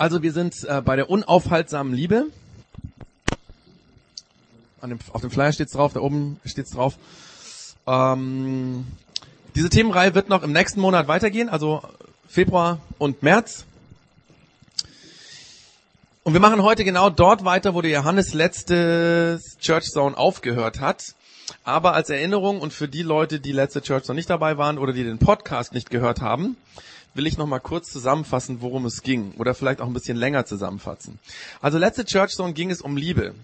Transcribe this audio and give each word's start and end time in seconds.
Also 0.00 0.22
wir 0.22 0.32
sind 0.32 0.64
äh, 0.64 0.80
bei 0.80 0.96
der 0.96 1.10
unaufhaltsamen 1.10 1.92
Liebe. 1.92 2.24
Dem, 4.82 4.98
auf 5.12 5.20
dem 5.20 5.30
Flyer 5.30 5.52
steht's 5.52 5.72
drauf, 5.72 5.92
da 5.92 6.00
oben 6.00 6.40
steht's 6.46 6.70
drauf. 6.70 6.94
Ähm, 7.86 8.86
diese 9.54 9.68
Themenreihe 9.68 10.14
wird 10.14 10.30
noch 10.30 10.42
im 10.42 10.52
nächsten 10.52 10.80
Monat 10.80 11.06
weitergehen, 11.06 11.50
also 11.50 11.82
Februar 12.26 12.80
und 12.96 13.22
März. 13.22 13.66
Und 16.22 16.32
wir 16.32 16.40
machen 16.40 16.62
heute 16.62 16.82
genau 16.84 17.10
dort 17.10 17.44
weiter, 17.44 17.74
wo 17.74 17.82
der 17.82 17.90
Johannes 17.90 18.32
letztes 18.32 19.58
Church 19.58 19.90
Zone 19.90 20.16
aufgehört 20.16 20.80
hat. 20.80 21.14
Aber 21.62 21.92
als 21.92 22.08
Erinnerung 22.08 22.62
und 22.62 22.72
für 22.72 22.88
die 22.88 23.02
Leute, 23.02 23.38
die 23.38 23.52
letzte 23.52 23.82
Church 23.82 24.04
Zone 24.04 24.16
nicht 24.16 24.30
dabei 24.30 24.56
waren 24.56 24.78
oder 24.78 24.94
die 24.94 25.04
den 25.04 25.18
Podcast 25.18 25.74
nicht 25.74 25.90
gehört 25.90 26.22
haben, 26.22 26.56
will 27.14 27.26
ich 27.26 27.36
noch 27.38 27.46
mal 27.46 27.60
kurz 27.60 27.90
zusammenfassen, 27.90 28.60
worum 28.60 28.86
es 28.86 29.02
ging 29.02 29.32
oder 29.36 29.54
vielleicht 29.54 29.80
auch 29.80 29.86
ein 29.86 29.92
bisschen 29.92 30.16
länger 30.16 30.46
zusammenfassen. 30.46 31.18
Also 31.60 31.78
letzte 31.78 32.04
Church 32.04 32.32
Zone 32.32 32.52
ging 32.52 32.70
es 32.70 32.80
um 32.80 32.96
Liebe. 32.96 33.34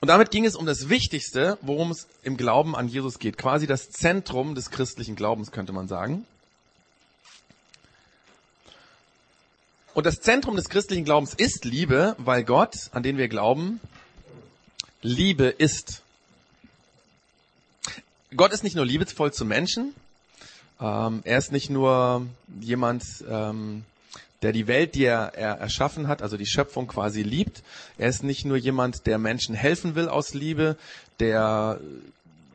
Und 0.00 0.08
damit 0.08 0.32
ging 0.32 0.44
es 0.44 0.56
um 0.56 0.66
das 0.66 0.88
Wichtigste, 0.88 1.58
worum 1.62 1.92
es 1.92 2.08
im 2.24 2.36
Glauben 2.36 2.74
an 2.74 2.88
Jesus 2.88 3.20
geht. 3.20 3.38
Quasi 3.38 3.68
das 3.68 3.90
Zentrum 3.90 4.56
des 4.56 4.70
christlichen 4.70 5.14
Glaubens, 5.14 5.52
könnte 5.52 5.72
man 5.72 5.86
sagen. 5.86 6.26
Und 9.94 10.06
das 10.06 10.20
Zentrum 10.20 10.56
des 10.56 10.68
christlichen 10.68 11.04
Glaubens 11.04 11.34
ist 11.34 11.64
Liebe, 11.64 12.16
weil 12.18 12.44
Gott, 12.44 12.88
an 12.92 13.02
den 13.02 13.18
wir 13.18 13.28
glauben, 13.28 13.78
Liebe 15.02 15.46
ist. 15.46 16.02
Gott 18.34 18.52
ist 18.52 18.64
nicht 18.64 18.74
nur 18.74 18.86
liebevoll 18.86 19.32
zu 19.32 19.44
Menschen, 19.44 19.94
ähm, 20.82 21.20
er 21.24 21.38
ist 21.38 21.52
nicht 21.52 21.70
nur 21.70 22.26
jemand, 22.60 23.04
ähm, 23.30 23.84
der 24.42 24.52
die 24.52 24.66
Welt, 24.66 24.96
die 24.96 25.04
er, 25.04 25.34
er 25.34 25.58
erschaffen 25.58 26.08
hat, 26.08 26.22
also 26.22 26.36
die 26.36 26.46
Schöpfung 26.46 26.88
quasi 26.88 27.22
liebt. 27.22 27.62
Er 27.98 28.08
ist 28.08 28.24
nicht 28.24 28.44
nur 28.44 28.56
jemand, 28.56 29.06
der 29.06 29.18
Menschen 29.18 29.54
helfen 29.54 29.94
will 29.94 30.08
aus 30.08 30.34
Liebe, 30.34 30.76
der 31.20 31.78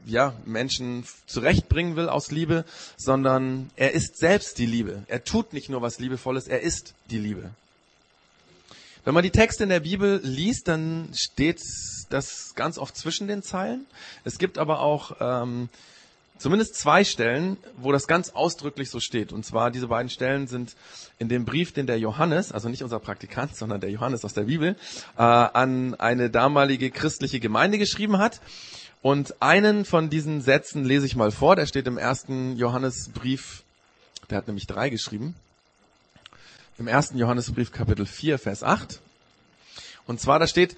ja, 0.06 0.34
Menschen 0.46 1.06
zurechtbringen 1.26 1.96
will 1.96 2.10
aus 2.10 2.32
Liebe, 2.32 2.66
sondern 2.98 3.70
er 3.76 3.94
ist 3.94 4.18
selbst 4.18 4.58
die 4.58 4.66
Liebe. 4.66 5.04
Er 5.08 5.24
tut 5.24 5.54
nicht 5.54 5.70
nur 5.70 5.82
was 5.82 6.00
Liebevolles, 6.00 6.48
er 6.48 6.62
ist 6.62 6.94
die 7.10 7.20
Liebe. 7.20 7.50
Wenn 9.06 9.14
man 9.14 9.24
die 9.24 9.32
Texte 9.32 9.64
in 9.64 9.70
der 9.70 9.82
Bibel 9.82 10.20
liest, 10.22 10.68
dann 10.68 11.10
steht 11.14 11.62
das 12.10 12.56
ganz 12.56 12.78
oft 12.78 12.98
zwischen 12.98 13.28
den 13.28 13.42
Zeilen. 13.42 13.86
Es 14.26 14.38
gibt 14.38 14.58
aber 14.58 14.82
auch 14.82 15.16
ähm, 15.22 15.70
zumindest 16.38 16.76
zwei 16.76 17.04
Stellen, 17.04 17.58
wo 17.78 17.92
das 17.92 18.08
ganz 18.08 18.30
ausdrücklich 18.32 18.90
so 18.90 19.00
steht. 19.00 19.34
Und 19.34 19.46
zwar 19.46 19.72
diese 19.72 19.88
beiden 19.88 20.10
Stellen 20.10 20.48
sind 20.48 20.76
in 21.20 21.30
dem 21.30 21.46
Brief, 21.46 21.74
den 21.74 21.88
der 21.88 22.00
Johannes, 22.00 22.52
also 22.52 22.70
nicht 22.70 22.84
unser 22.84 23.00
Praktikant, 23.00 23.56
sondern 23.56 23.82
der 23.82 23.90
Johannes 23.90 24.24
aus 24.24 24.34
der 24.34 24.44
Bibel, 24.44 24.76
äh, 25.18 25.22
an 25.22 25.96
eine 25.96 26.30
damalige 26.30 26.92
christliche 26.92 27.40
Gemeinde 27.40 27.78
geschrieben 27.78 28.18
hat. 28.18 28.42
Und 29.02 29.42
einen 29.42 29.86
von 29.86 30.10
diesen 30.10 30.42
Sätzen 30.42 30.84
lese 30.84 31.06
ich 31.06 31.16
mal 31.16 31.32
vor, 31.32 31.56
der 31.56 31.66
steht 31.66 31.88
im 31.88 31.98
ersten 31.98 32.58
Johannesbrief, 32.58 33.64
der 34.30 34.40
hat 34.40 34.48
nämlich 34.48 34.68
drei 34.68 34.90
geschrieben, 34.90 35.36
im 36.78 36.88
ersten 36.88 37.18
Johannesbrief 37.18 37.72
Kapitel 37.72 38.06
4, 38.06 38.38
Vers 38.38 38.64
8. 38.64 39.00
Und 40.06 40.20
zwar 40.20 40.40
da 40.40 40.48
steht, 40.48 40.76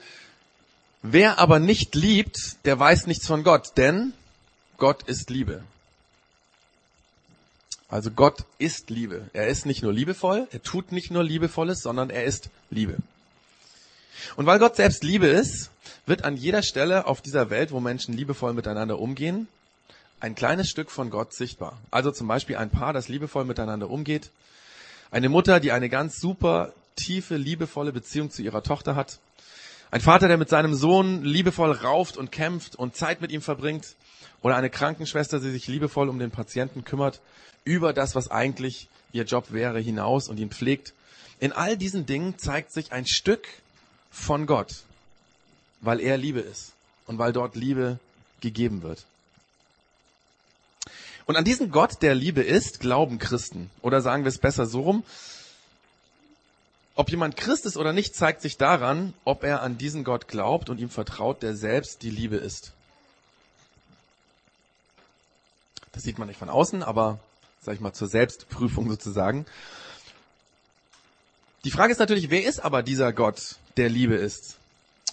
wer 1.02 1.40
aber 1.40 1.60
nicht 1.60 1.96
liebt, 1.96 2.66
der 2.66 2.80
weiß 2.80 3.08
nichts 3.08 3.28
von 3.28 3.44
Gott, 3.44 3.74
denn 3.78 4.14
Gott 4.80 5.04
ist 5.04 5.30
Liebe. 5.30 5.62
Also 7.90 8.12
Gott 8.12 8.46
ist 8.60 8.90
Liebe. 8.90 9.30
Er 9.34 9.48
ist 9.48 9.66
nicht 9.66 9.84
nur 9.84 9.92
liebevoll, 9.92 10.48
er 10.52 10.64
tut 10.64 10.92
nicht 10.92 11.12
nur 11.12 11.24
Liebevolles, 11.24 11.82
sondern 11.82 12.10
er 12.10 12.24
ist 12.24 12.50
Liebe. 12.70 12.98
Und 14.38 14.46
weil 14.46 14.60
Gott 14.60 14.78
selbst 14.78 15.04
Liebe 15.04 15.28
ist, 15.28 15.70
wird 16.06 16.24
an 16.24 16.38
jeder 16.38 16.64
Stelle 16.64 17.08
auf 17.08 17.22
dieser 17.22 17.50
Welt, 17.50 17.72
wo 17.72 17.80
Menschen 17.80 18.16
liebevoll 18.16 18.54
miteinander 18.54 19.00
umgehen, 19.00 19.48
ein 20.22 20.36
kleines 20.36 20.70
Stück 20.70 20.92
von 20.92 21.10
Gott 21.10 21.34
sichtbar. 21.34 21.78
Also 21.92 22.12
zum 22.12 22.28
Beispiel 22.28 22.58
ein 22.58 22.70
Paar, 22.70 22.94
das 22.94 23.10
liebevoll 23.10 23.46
miteinander 23.46 23.90
umgeht, 23.90 24.30
eine 25.12 25.30
Mutter, 25.30 25.60
die 25.60 25.72
eine 25.72 25.90
ganz 25.90 26.20
super 26.20 26.74
tiefe, 26.96 27.36
liebevolle 27.36 27.92
Beziehung 27.92 28.32
zu 28.32 28.44
ihrer 28.44 28.64
Tochter 28.64 28.96
hat, 28.96 29.20
ein 29.92 30.02
Vater, 30.02 30.28
der 30.28 30.38
mit 30.38 30.50
seinem 30.50 30.76
Sohn 30.76 31.24
liebevoll 31.24 31.72
rauft 31.72 32.16
und 32.16 32.32
kämpft 32.32 32.76
und 32.76 32.96
Zeit 32.96 33.22
mit 33.22 33.32
ihm 33.32 33.42
verbringt, 33.42 33.96
oder 34.42 34.56
eine 34.56 34.70
Krankenschwester, 34.70 35.40
die 35.40 35.52
sich 35.52 35.68
liebevoll 35.68 36.10
um 36.10 36.20
den 36.20 36.32
Patienten 36.32 36.84
kümmert, 36.84 37.20
über 37.66 37.94
das, 37.94 38.16
was 38.16 38.32
eigentlich 38.32 38.88
ihr 39.12 39.24
Job 39.24 39.52
wäre, 39.52 39.80
hinaus 39.80 40.30
und 40.30 40.38
ihn 40.38 40.50
pflegt. 40.50 40.94
In 41.40 41.52
all 41.52 41.78
diesen 41.78 42.06
Dingen 42.06 42.38
zeigt 42.38 42.72
sich 42.72 42.92
ein 42.92 43.06
Stück 43.06 43.48
von 44.12 44.46
Gott, 44.46 44.84
weil 45.82 46.00
er 46.00 46.18
Liebe 46.18 46.40
ist 46.40 46.74
und 47.08 47.18
weil 47.18 47.34
dort 47.34 47.56
Liebe 47.56 48.00
gegeben 48.42 48.82
wird. 48.82 49.06
Und 51.26 51.36
an 51.36 51.46
diesen 51.46 51.70
Gott, 51.70 52.02
der 52.02 52.16
Liebe 52.16 52.42
ist, 52.42 52.80
glauben 52.80 53.20
Christen. 53.20 53.70
Oder 53.84 54.02
sagen 54.02 54.24
wir 54.24 54.30
es 54.30 54.40
besser 54.40 54.66
so 54.66 54.82
rum. 54.82 55.04
Ob 56.96 57.12
jemand 57.12 57.38
Christ 57.38 57.68
ist 57.68 57.78
oder 57.78 57.94
nicht, 57.94 58.16
zeigt 58.16 58.42
sich 58.42 58.58
daran, 58.58 59.14
ob 59.26 59.44
er 59.44 59.62
an 59.62 59.78
diesen 59.78 60.04
Gott 60.04 60.28
glaubt 60.28 60.70
und 60.70 60.80
ihm 60.80 60.90
vertraut, 60.90 61.44
der 61.44 61.56
selbst 61.56 62.02
die 62.02 62.10
Liebe 62.10 62.38
ist. 62.38 62.74
Das 65.92 66.04
sieht 66.04 66.20
man 66.20 66.28
nicht 66.28 66.40
von 66.40 66.50
außen, 66.50 66.84
aber 66.84 67.20
sag 67.62 67.76
ich 67.76 67.82
mal 67.82 67.94
zur 67.94 68.08
Selbstprüfung 68.08 68.90
sozusagen. 68.90 69.46
Die 71.66 71.72
Frage 71.72 71.92
ist 71.92 72.00
natürlich, 72.00 72.30
wer 72.30 72.46
ist 72.46 72.60
aber 72.60 72.84
dieser 72.84 73.12
Gott, 73.12 73.58
der 73.78 73.90
Liebe 73.90 74.16
ist? 74.16 74.58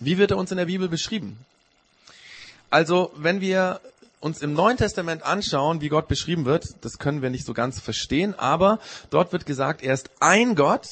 Wie 0.01 0.19
wird 0.19 0.31
er 0.31 0.37
uns 0.37 0.51
in 0.51 0.59
der 0.59 0.67
Bibel 0.67 0.89
beschrieben? 0.89 1.39
Also, 2.71 3.13
wenn 3.17 3.41
wir 3.41 3.81
uns 4.21 4.43
im 4.43 4.53
Neuen 4.53 4.77
Testament 4.77 5.23
anschauen, 5.23 5.81
wie 5.81 5.89
Gott 5.89 6.09
beschrieben 6.09 6.45
wird, 6.45 6.75
das 6.83 6.99
können 6.99 7.23
wir 7.23 7.31
nicht 7.31 7.47
so 7.47 7.55
ganz 7.55 7.81
verstehen, 7.81 8.35
aber 8.39 8.81
dort 9.11 9.33
wird 9.33 9.47
gesagt, 9.47 9.83
er 9.83 9.95
ist 9.95 10.11
ein 10.21 10.55
Gott, 10.55 10.89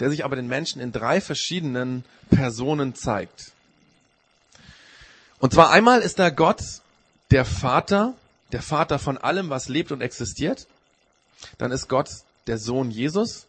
der 0.00 0.10
sich 0.10 0.24
aber 0.24 0.36
den 0.36 0.48
Menschen 0.48 0.80
in 0.80 0.92
drei 0.92 1.20
verschiedenen 1.20 2.04
Personen 2.30 2.94
zeigt. 2.94 3.52
Und 5.38 5.52
zwar 5.52 5.70
einmal 5.70 6.00
ist 6.00 6.18
da 6.18 6.30
Gott 6.30 6.62
der 7.30 7.44
Vater, 7.44 8.14
der 8.52 8.62
Vater 8.62 8.98
von 8.98 9.18
allem, 9.18 9.50
was 9.50 9.68
lebt 9.68 9.92
und 9.92 10.00
existiert. 10.00 10.66
Dann 11.58 11.72
ist 11.72 11.88
Gott 11.88 12.08
der 12.46 12.58
Sohn 12.58 12.90
Jesus, 12.90 13.46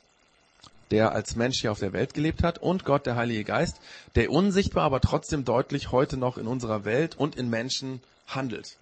der 0.91 1.11
als 1.11 1.35
Mensch 1.35 1.61
hier 1.61 1.71
auf 1.71 1.79
der 1.79 1.93
Welt 1.93 2.13
gelebt 2.13 2.43
hat, 2.43 2.59
und 2.59 2.85
Gott, 2.85 3.05
der 3.05 3.15
Heilige 3.15 3.43
Geist, 3.43 3.77
der 4.15 4.31
unsichtbar, 4.31 4.83
aber 4.83 5.01
trotzdem 5.01 5.45
deutlich 5.45 5.91
heute 5.91 6.17
noch 6.17 6.37
in 6.37 6.47
unserer 6.47 6.85
Welt 6.85 7.15
und 7.15 7.35
in 7.35 7.49
Menschen 7.49 8.01
handelt. 8.27 8.77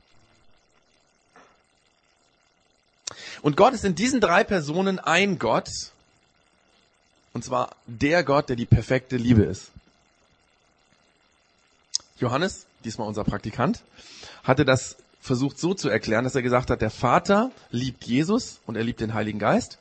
Und 3.42 3.58
Gott 3.58 3.74
ist 3.74 3.86
in 3.86 3.96
diesen 3.96 4.22
drei 4.22 4.44
Personen 4.44 5.00
ein 5.00 5.38
Gott, 5.38 5.70
und 7.34 7.44
zwar 7.44 7.76
der 7.86 8.24
Gott, 8.24 8.50
der 8.50 8.56
die 8.56 8.66
perfekte 8.66 9.18
Liebe 9.18 9.44
ist. 9.44 9.72
Johannes, 12.18 12.66
diesmal 12.86 13.08
unser 13.08 13.24
Praktikant, 13.24 13.82
hatte 14.44 14.66
das 14.66 14.98
versucht 15.20 15.60
so 15.60 15.74
zu 15.74 15.90
erklären, 15.90 16.24
dass 16.24 16.36
er 16.36 16.44
gesagt 16.44 16.70
hat, 16.70 16.82
der 16.82 16.92
Vater 16.92 17.52
liebt 17.72 18.06
Jesus 18.06 18.60
und 18.66 18.76
er 18.76 18.84
liebt 18.84 19.00
den 19.02 19.14
Heiligen 19.14 19.40
Geist 19.40 19.80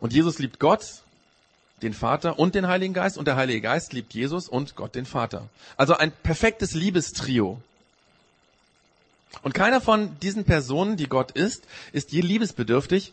und 0.00 0.12
Jesus 0.12 0.38
liebt 0.38 0.58
Gott, 0.58 1.02
den 1.82 1.94
Vater 1.94 2.38
und 2.38 2.54
den 2.54 2.66
Heiligen 2.66 2.94
Geist 2.94 3.18
und 3.18 3.28
der 3.28 3.36
Heilige 3.36 3.60
Geist 3.60 3.92
liebt 3.92 4.12
Jesus 4.14 4.48
und 4.48 4.74
Gott 4.74 4.94
den 4.94 5.06
Vater. 5.06 5.48
Also 5.76 5.94
ein 5.94 6.10
perfektes 6.10 6.74
Liebestrio. 6.74 7.60
Und 9.42 9.54
keiner 9.54 9.80
von 9.80 10.18
diesen 10.20 10.44
Personen, 10.44 10.96
die 10.96 11.08
Gott 11.08 11.30
ist, 11.32 11.64
ist 11.92 12.10
je 12.12 12.22
liebesbedürftig, 12.22 13.12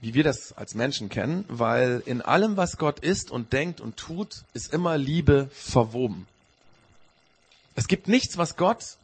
wie 0.00 0.14
wir 0.14 0.24
das 0.24 0.52
als 0.54 0.74
Menschen 0.74 1.10
kennen, 1.10 1.44
weil 1.48 2.02
in 2.06 2.22
allem, 2.22 2.56
was 2.56 2.78
Gott 2.78 3.00
ist 3.00 3.30
und 3.30 3.52
denkt 3.52 3.80
und 3.80 3.96
tut, 3.96 4.44
ist 4.54 4.72
immer 4.72 4.96
Liebe 4.96 5.50
verwoben. 5.52 6.26
Es 7.80 7.88
gibt 7.88 8.08
nichts, 8.08 8.36
was 8.36 8.58
Gott 8.58 8.98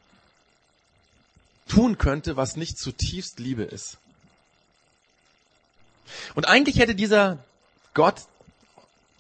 tun 1.66 1.96
könnte, 1.96 2.36
was 2.36 2.56
nicht 2.56 2.78
zutiefst 2.78 3.38
Liebe 3.38 3.62
ist. 3.62 3.96
Und 6.34 6.46
eigentlich 6.46 6.78
hätte 6.78 6.94
dieser 6.94 7.38
Gott, 7.94 8.20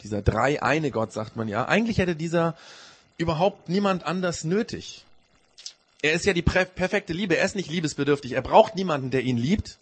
dieser 0.02 0.20
drei 0.20 0.62
eine 0.62 0.90
Gott, 0.90 1.14
sagt 1.14 1.36
man 1.36 1.48
ja, 1.48 1.64
eigentlich 1.64 1.96
hätte 1.96 2.14
dieser 2.14 2.54
überhaupt 3.16 3.70
niemand 3.70 4.04
anders 4.04 4.44
nötig. 4.44 5.06
Er 6.02 6.12
ist 6.12 6.26
ja 6.26 6.34
die 6.34 6.42
perfekte 6.42 7.14
Liebe, 7.14 7.38
er 7.38 7.46
ist 7.46 7.56
nicht 7.56 7.70
liebesbedürftig, 7.70 8.32
er 8.32 8.42
braucht 8.42 8.74
niemanden, 8.74 9.10
der 9.10 9.22
ihn 9.22 9.38
liebt. 9.38 9.78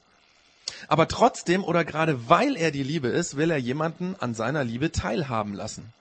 Aber 0.86 1.08
trotzdem 1.08 1.64
oder 1.64 1.84
gerade 1.84 2.28
weil 2.28 2.56
er 2.56 2.70
die 2.70 2.84
Liebe 2.84 3.08
ist, 3.08 3.36
will 3.36 3.50
er 3.50 3.58
jemanden 3.58 4.14
an 4.20 4.34
seiner 4.34 4.62
Liebe 4.62 4.92
teilhaben 4.92 5.52
lassen. 5.52 5.92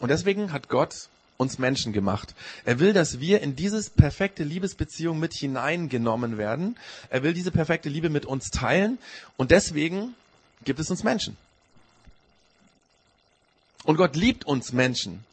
Und 0.00 0.10
deswegen 0.10 0.52
hat 0.52 0.68
Gott 0.68 1.08
uns 1.36 1.58
Menschen 1.58 1.92
gemacht. 1.92 2.34
Er 2.64 2.78
will, 2.78 2.92
dass 2.92 3.20
wir 3.20 3.40
in 3.40 3.56
dieses 3.56 3.90
perfekte 3.90 4.44
Liebesbeziehung 4.44 5.18
mit 5.18 5.34
hineingenommen 5.34 6.38
werden. 6.38 6.76
Er 7.10 7.22
will 7.22 7.34
diese 7.34 7.50
perfekte 7.50 7.88
Liebe 7.88 8.10
mit 8.10 8.26
uns 8.26 8.50
teilen. 8.50 8.98
Und 9.36 9.50
deswegen 9.50 10.14
gibt 10.64 10.80
es 10.80 10.90
uns 10.90 11.04
Menschen. 11.04 11.36
Und 13.84 13.96
Gott 13.96 14.16
liebt 14.16 14.44
uns 14.44 14.72
Menschen. 14.72 15.24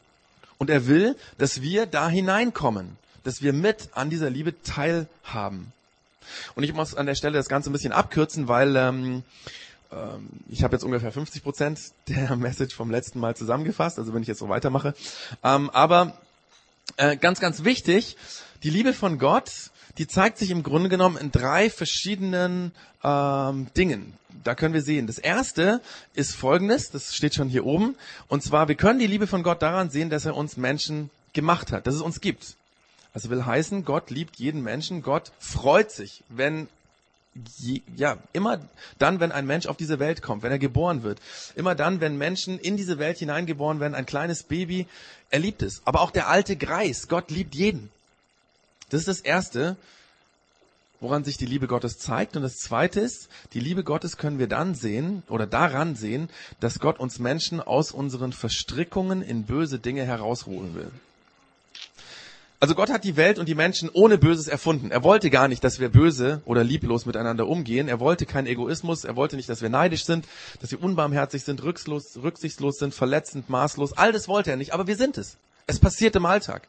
Und 0.58 0.70
er 0.70 0.88
will, 0.88 1.16
dass 1.38 1.62
wir 1.62 1.86
da 1.86 2.08
hineinkommen, 2.08 2.98
dass 3.24 3.42
wir 3.42 3.54
mit 3.54 3.90
an 3.94 4.10
dieser 4.10 4.30
Liebe 4.30 4.62
teilhaben. 4.62 5.74
Und 6.56 6.64
ich 6.64 6.74
muss 6.74 6.96
an 6.96 7.06
der 7.06 7.16
Stelle 7.16 7.38
das 7.38 7.50
Ganze 7.50 7.70
ein 7.70 7.74
bisschen 7.74 7.92
abkürzen, 7.92 8.48
weil 8.48 8.76
ähm, 8.76 9.24
ich 10.50 10.64
habe 10.64 10.76
jetzt 10.76 10.84
ungefähr 10.84 11.12
50 11.12 11.44
Prozent 11.44 11.80
der 12.08 12.36
Message 12.36 12.76
vom 12.76 12.92
letzten 12.92 13.20
Mal 13.20 13.36
zusammengefasst, 13.36 14.00
also 14.00 14.14
wenn 14.14 14.22
ich 14.22 14.28
jetzt 14.28 14.40
so 14.40 14.50
weitermache. 14.50 14.94
Ähm, 15.44 15.70
aber 15.72 16.18
äh, 16.98 17.18
ganz, 17.18 17.40
ganz 17.40 17.64
wichtig, 17.64 18.18
die 18.64 18.70
Liebe 18.70 18.94
von 18.94 19.18
Gott, 19.18 19.72
die 19.98 20.08
zeigt 20.08 20.38
sich 20.38 20.52
im 20.52 20.64
Grunde 20.64 20.90
genommen 20.90 21.18
in 21.18 21.32
drei 21.32 21.70
verschiedenen 21.70 22.72
ähm, 23.04 23.68
Dingen. 23.78 24.14
Da 24.44 24.56
können 24.56 24.74
wir 24.74 24.82
sehen. 24.82 25.08
Das 25.08 25.20
erste 25.20 25.82
ist 26.14 26.36
folgendes, 26.36 26.92
das 26.92 27.16
steht 27.16 27.36
schon 27.36 27.50
hier 27.50 27.66
oben. 27.66 27.96
Und 28.28 28.44
zwar, 28.44 28.68
wir 28.68 28.76
können 28.76 29.00
die 29.00 29.08
Liebe 29.08 29.28
von 29.28 29.44
Gott 29.44 29.62
daran 29.62 29.90
sehen, 29.90 30.10
dass 30.10 30.26
er 30.26 30.36
uns 30.36 30.58
Menschen 30.58 31.10
gemacht 31.34 31.72
hat, 31.72 31.88
dass 31.88 31.96
es 31.96 32.02
uns 32.02 32.22
gibt. 32.22 32.56
Also 33.14 33.30
will 33.30 33.46
heißen, 33.46 33.86
Gott 33.86 34.10
liebt 34.10 34.38
jeden 34.38 34.64
Menschen. 34.64 35.04
Gott 35.04 35.32
freut 35.40 35.92
sich, 35.92 36.24
wenn 36.30 36.68
je, 37.58 37.82
ja, 37.96 38.18
immer 38.32 38.60
dann, 39.00 39.20
wenn 39.20 39.32
ein 39.32 39.46
Mensch 39.46 39.66
auf 39.66 39.78
diese 39.78 40.00
Welt 40.00 40.22
kommt, 40.22 40.44
wenn 40.44 40.52
er 40.52 40.60
geboren 40.60 41.04
wird, 41.04 41.20
immer 41.56 41.76
dann, 41.76 42.00
wenn 42.00 42.18
Menschen 42.18 42.60
in 42.60 42.78
diese 42.78 43.00
Welt 43.00 43.18
hineingeboren 43.18 43.80
werden, 43.80 43.96
ein 43.96 44.06
kleines 44.06 44.44
Baby, 44.44 44.88
er 45.30 45.40
liebt 45.40 45.62
es. 45.62 45.82
Aber 45.86 46.02
auch 46.02 46.12
der 46.12 46.28
alte 46.28 46.56
Greis, 46.56 47.08
Gott 47.08 47.32
liebt 47.32 47.56
jeden. 47.56 47.90
Das 48.90 49.00
ist 49.00 49.08
das 49.08 49.22
Erste, 49.22 49.76
woran 51.00 51.24
sich 51.24 51.38
die 51.38 51.46
Liebe 51.46 51.68
Gottes 51.68 51.98
zeigt. 51.98 52.36
Und 52.36 52.44
das 52.44 52.58
Zweite 52.58 53.00
ist, 53.00 53.28
die 53.54 53.60
Liebe 53.60 53.84
Gottes 53.84 54.18
können 54.18 54.40
wir 54.40 54.48
dann 54.48 54.76
sehen 54.76 55.24
oder 55.28 55.48
daran 55.48 55.96
sehen, 55.96 56.30
dass 56.60 56.80
Gott 56.80 57.00
uns 57.00 57.20
Menschen 57.20 57.60
aus 57.60 57.92
unseren 57.92 58.34
Verstrickungen 58.34 59.22
in 59.22 59.44
böse 59.44 59.80
Dinge 59.80 60.06
herausholen 60.06 60.76
will. 60.76 60.92
Also 62.64 62.76
Gott 62.76 62.90
hat 62.90 63.04
die 63.04 63.18
Welt 63.18 63.40
und 63.40 63.50
die 63.50 63.56
Menschen 63.56 63.90
ohne 63.92 64.18
Böses 64.18 64.48
erfunden. 64.48 64.90
Er 64.90 65.04
wollte 65.04 65.30
gar 65.30 65.50
nicht, 65.50 65.66
dass 65.66 65.82
wir 65.82 65.90
böse 65.90 66.42
oder 66.46 66.64
lieblos 66.64 67.06
miteinander 67.06 67.46
umgehen. 67.46 67.90
Er 67.90 68.00
wollte 68.00 68.26
keinen 68.26 68.48
Egoismus. 68.48 69.04
Er 69.04 69.18
wollte 69.18 69.36
nicht, 69.36 69.50
dass 69.50 69.62
wir 69.62 69.68
neidisch 69.68 70.06
sind, 70.06 70.26
dass 70.62 70.72
wir 70.72 70.82
unbarmherzig 70.82 71.44
sind, 71.44 71.62
rückslos, 71.62 72.20
rücksichtslos 72.24 72.78
sind, 72.78 72.94
verletzend, 72.94 73.50
maßlos. 73.50 73.98
All 73.98 74.14
das 74.14 74.30
wollte 74.30 74.50
er 74.52 74.56
nicht, 74.56 74.74
aber 74.74 74.88
wir 74.88 74.96
sind 74.96 75.18
es. 75.18 75.36
Es 75.68 75.78
passiert 75.78 76.16
im 76.16 76.26
Alltag. 76.26 76.66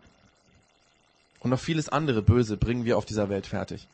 Und 1.39 1.51
noch 1.51 1.61
vieles 1.61 1.89
andere 1.89 2.23
Böse 2.23 2.57
bringen 2.57 2.85
wir 2.85 2.99
auf 2.99 3.05
dieser 3.05 3.29
Welt 3.29 3.47
fertig. 3.47 3.87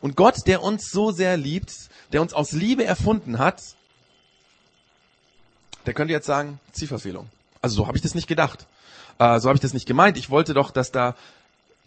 Und 0.00 0.14
Gott, 0.14 0.46
der 0.46 0.62
uns 0.62 0.92
so 0.92 1.10
sehr 1.10 1.36
liebt, 1.36 1.72
der 2.12 2.22
uns 2.22 2.32
aus 2.32 2.52
Liebe 2.52 2.84
erfunden 2.84 3.40
hat, 3.40 3.60
der 5.84 5.94
könnte 5.94 6.12
jetzt 6.12 6.26
sagen, 6.26 6.60
Zielverfehlung. 6.70 7.28
Also 7.60 7.74
so 7.74 7.88
habe 7.88 7.96
ich 7.96 8.04
das 8.04 8.14
nicht 8.14 8.28
gedacht. 8.28 8.68
Äh, 9.18 9.40
so 9.40 9.48
habe 9.48 9.56
ich 9.56 9.60
das 9.60 9.74
nicht 9.74 9.86
gemeint. 9.86 10.16
Ich 10.16 10.30
wollte 10.30 10.54
doch, 10.54 10.70
dass 10.70 10.92
da 10.92 11.16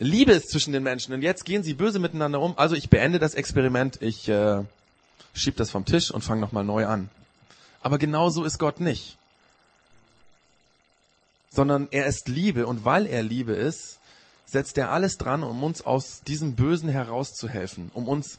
Liebe 0.03 0.33
ist 0.33 0.49
zwischen 0.49 0.73
den 0.73 0.83
Menschen 0.83 1.13
und 1.13 1.21
jetzt 1.21 1.45
gehen 1.45 1.63
sie 1.63 1.73
böse 1.73 1.99
miteinander 1.99 2.39
um. 2.41 2.57
Also 2.57 2.75
ich 2.75 2.89
beende 2.89 3.19
das 3.19 3.33
Experiment, 3.33 4.01
ich 4.01 4.27
äh, 4.29 4.63
schieb 5.33 5.57
das 5.57 5.71
vom 5.71 5.85
Tisch 5.85 6.11
und 6.11 6.23
fange 6.23 6.41
nochmal 6.41 6.63
neu 6.63 6.85
an. 6.85 7.09
Aber 7.81 7.97
genau 7.97 8.29
so 8.29 8.43
ist 8.43 8.59
Gott 8.59 8.79
nicht. 8.79 9.17
Sondern 11.51 11.87
er 11.91 12.05
ist 12.07 12.27
Liebe 12.27 12.65
und 12.67 12.85
weil 12.85 13.05
er 13.05 13.23
Liebe 13.23 13.53
ist, 13.53 13.99
setzt 14.45 14.77
er 14.77 14.91
alles 14.91 15.17
dran, 15.17 15.43
um 15.43 15.63
uns 15.63 15.81
aus 15.81 16.21
diesem 16.25 16.55
Bösen 16.55 16.89
herauszuhelfen, 16.89 17.91
um 17.93 18.07
uns 18.07 18.37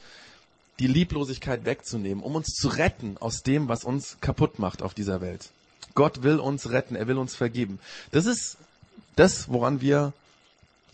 die 0.79 0.87
Lieblosigkeit 0.87 1.65
wegzunehmen, 1.65 2.23
um 2.23 2.35
uns 2.35 2.55
zu 2.55 2.69
retten 2.69 3.17
aus 3.19 3.43
dem, 3.43 3.69
was 3.69 3.85
uns 3.85 4.17
kaputt 4.21 4.59
macht 4.59 4.83
auf 4.83 4.95
dieser 4.95 5.21
Welt. 5.21 5.51
Gott 5.95 6.23
will 6.23 6.41
uns 6.41 6.71
retten, 6.71 6.97
er 6.97 7.07
will 7.07 7.19
uns 7.19 7.37
vergeben. 7.37 7.79
Das 8.11 8.27
ist 8.27 8.57
das, 9.17 9.49
woran 9.49 9.81
wir 9.81 10.13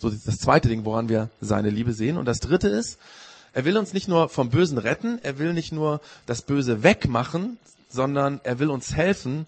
so 0.00 0.08
das 0.08 0.38
zweite 0.38 0.69
Ding, 0.69 0.85
woran 0.85 1.08
wir 1.08 1.29
seine 1.41 1.70
Liebe 1.70 1.93
sehen. 1.93 2.17
Und 2.17 2.25
das 2.25 2.41
dritte 2.41 2.69
ist, 2.69 2.99
er 3.52 3.64
will 3.64 3.76
uns 3.76 3.93
nicht 3.93 4.08
nur 4.08 4.29
vom 4.29 4.49
Bösen 4.49 4.79
retten, 4.79 5.19
er 5.23 5.38
will 5.38 5.52
nicht 5.52 5.73
nur 5.73 6.00
das 6.26 6.43
Böse 6.43 6.82
wegmachen, 6.82 7.58
sondern 7.91 8.41
er 8.43 8.58
will 8.58 8.70
uns 8.70 8.94
helfen 8.94 9.47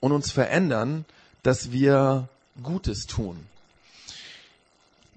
und 0.00 0.12
uns 0.12 0.30
verändern, 0.30 1.04
dass 1.42 1.72
wir 1.72 2.28
Gutes 2.62 3.06
tun. 3.06 3.38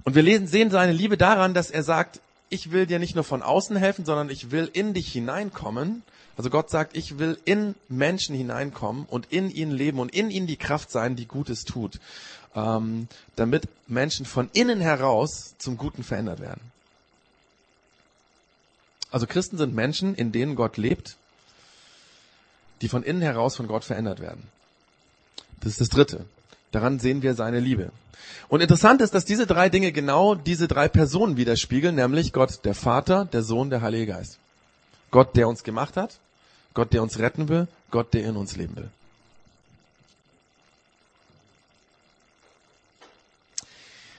Und 0.03 0.15
wir 0.15 0.21
lesen, 0.21 0.47
sehen 0.47 0.71
seine 0.71 0.93
Liebe 0.93 1.17
daran, 1.17 1.53
dass 1.53 1.69
er 1.69 1.83
sagt, 1.83 2.21
ich 2.49 2.71
will 2.71 2.85
dir 2.85 2.99
nicht 2.99 3.15
nur 3.15 3.23
von 3.23 3.41
außen 3.41 3.75
helfen, 3.75 4.05
sondern 4.05 4.29
ich 4.29 4.51
will 4.51 4.69
in 4.71 4.93
dich 4.93 5.11
hineinkommen. 5.11 6.03
Also 6.37 6.49
Gott 6.49 6.69
sagt, 6.69 6.95
ich 6.95 7.19
will 7.19 7.37
in 7.43 7.75
Menschen 7.89 8.35
hineinkommen 8.35 9.05
und 9.05 9.31
in 9.31 9.49
ihnen 9.49 9.71
leben 9.71 9.99
und 9.99 10.13
in 10.13 10.31
ihnen 10.31 10.47
die 10.47 10.57
Kraft 10.57 10.91
sein, 10.91 11.15
die 11.15 11.27
Gutes 11.27 11.65
tut 11.65 11.99
ähm, 12.55 13.07
damit 13.35 13.67
Menschen 13.87 14.25
von 14.25 14.49
innen 14.53 14.81
heraus 14.81 15.55
zum 15.57 15.77
Guten 15.77 16.03
verändert 16.03 16.39
werden. 16.39 16.61
Also 19.11 19.27
Christen 19.27 19.57
sind 19.57 19.75
Menschen, 19.75 20.15
in 20.15 20.31
denen 20.31 20.55
Gott 20.55 20.77
lebt, 20.77 21.17
die 22.81 22.87
von 22.87 23.03
innen 23.03 23.21
heraus 23.21 23.55
von 23.55 23.67
Gott 23.67 23.83
verändert 23.83 24.19
werden. 24.19 24.43
Das 25.59 25.73
ist 25.73 25.81
das 25.81 25.89
Dritte. 25.89 26.25
Daran 26.71 26.99
sehen 26.99 27.21
wir 27.21 27.35
seine 27.35 27.59
Liebe. 27.59 27.91
Und 28.47 28.61
interessant 28.61 29.01
ist, 29.01 29.13
dass 29.13 29.25
diese 29.25 29.45
drei 29.45 29.69
Dinge 29.69 29.91
genau 29.91 30.35
diese 30.35 30.67
drei 30.67 30.87
Personen 30.87 31.37
widerspiegeln, 31.37 31.95
nämlich 31.95 32.33
Gott 32.33 32.63
der 32.63 32.75
Vater, 32.75 33.25
der 33.25 33.43
Sohn, 33.43 33.69
der 33.69 33.81
Heilige 33.81 34.07
Geist. 34.07 34.39
Gott, 35.11 35.35
der 35.35 35.47
uns 35.47 35.63
gemacht 35.63 35.97
hat, 35.97 36.17
Gott, 36.73 36.93
der 36.93 37.03
uns 37.03 37.19
retten 37.19 37.49
will, 37.49 37.67
Gott, 37.91 38.13
der 38.13 38.23
in 38.23 38.37
uns 38.37 38.55
leben 38.55 38.75
will. 38.77 38.89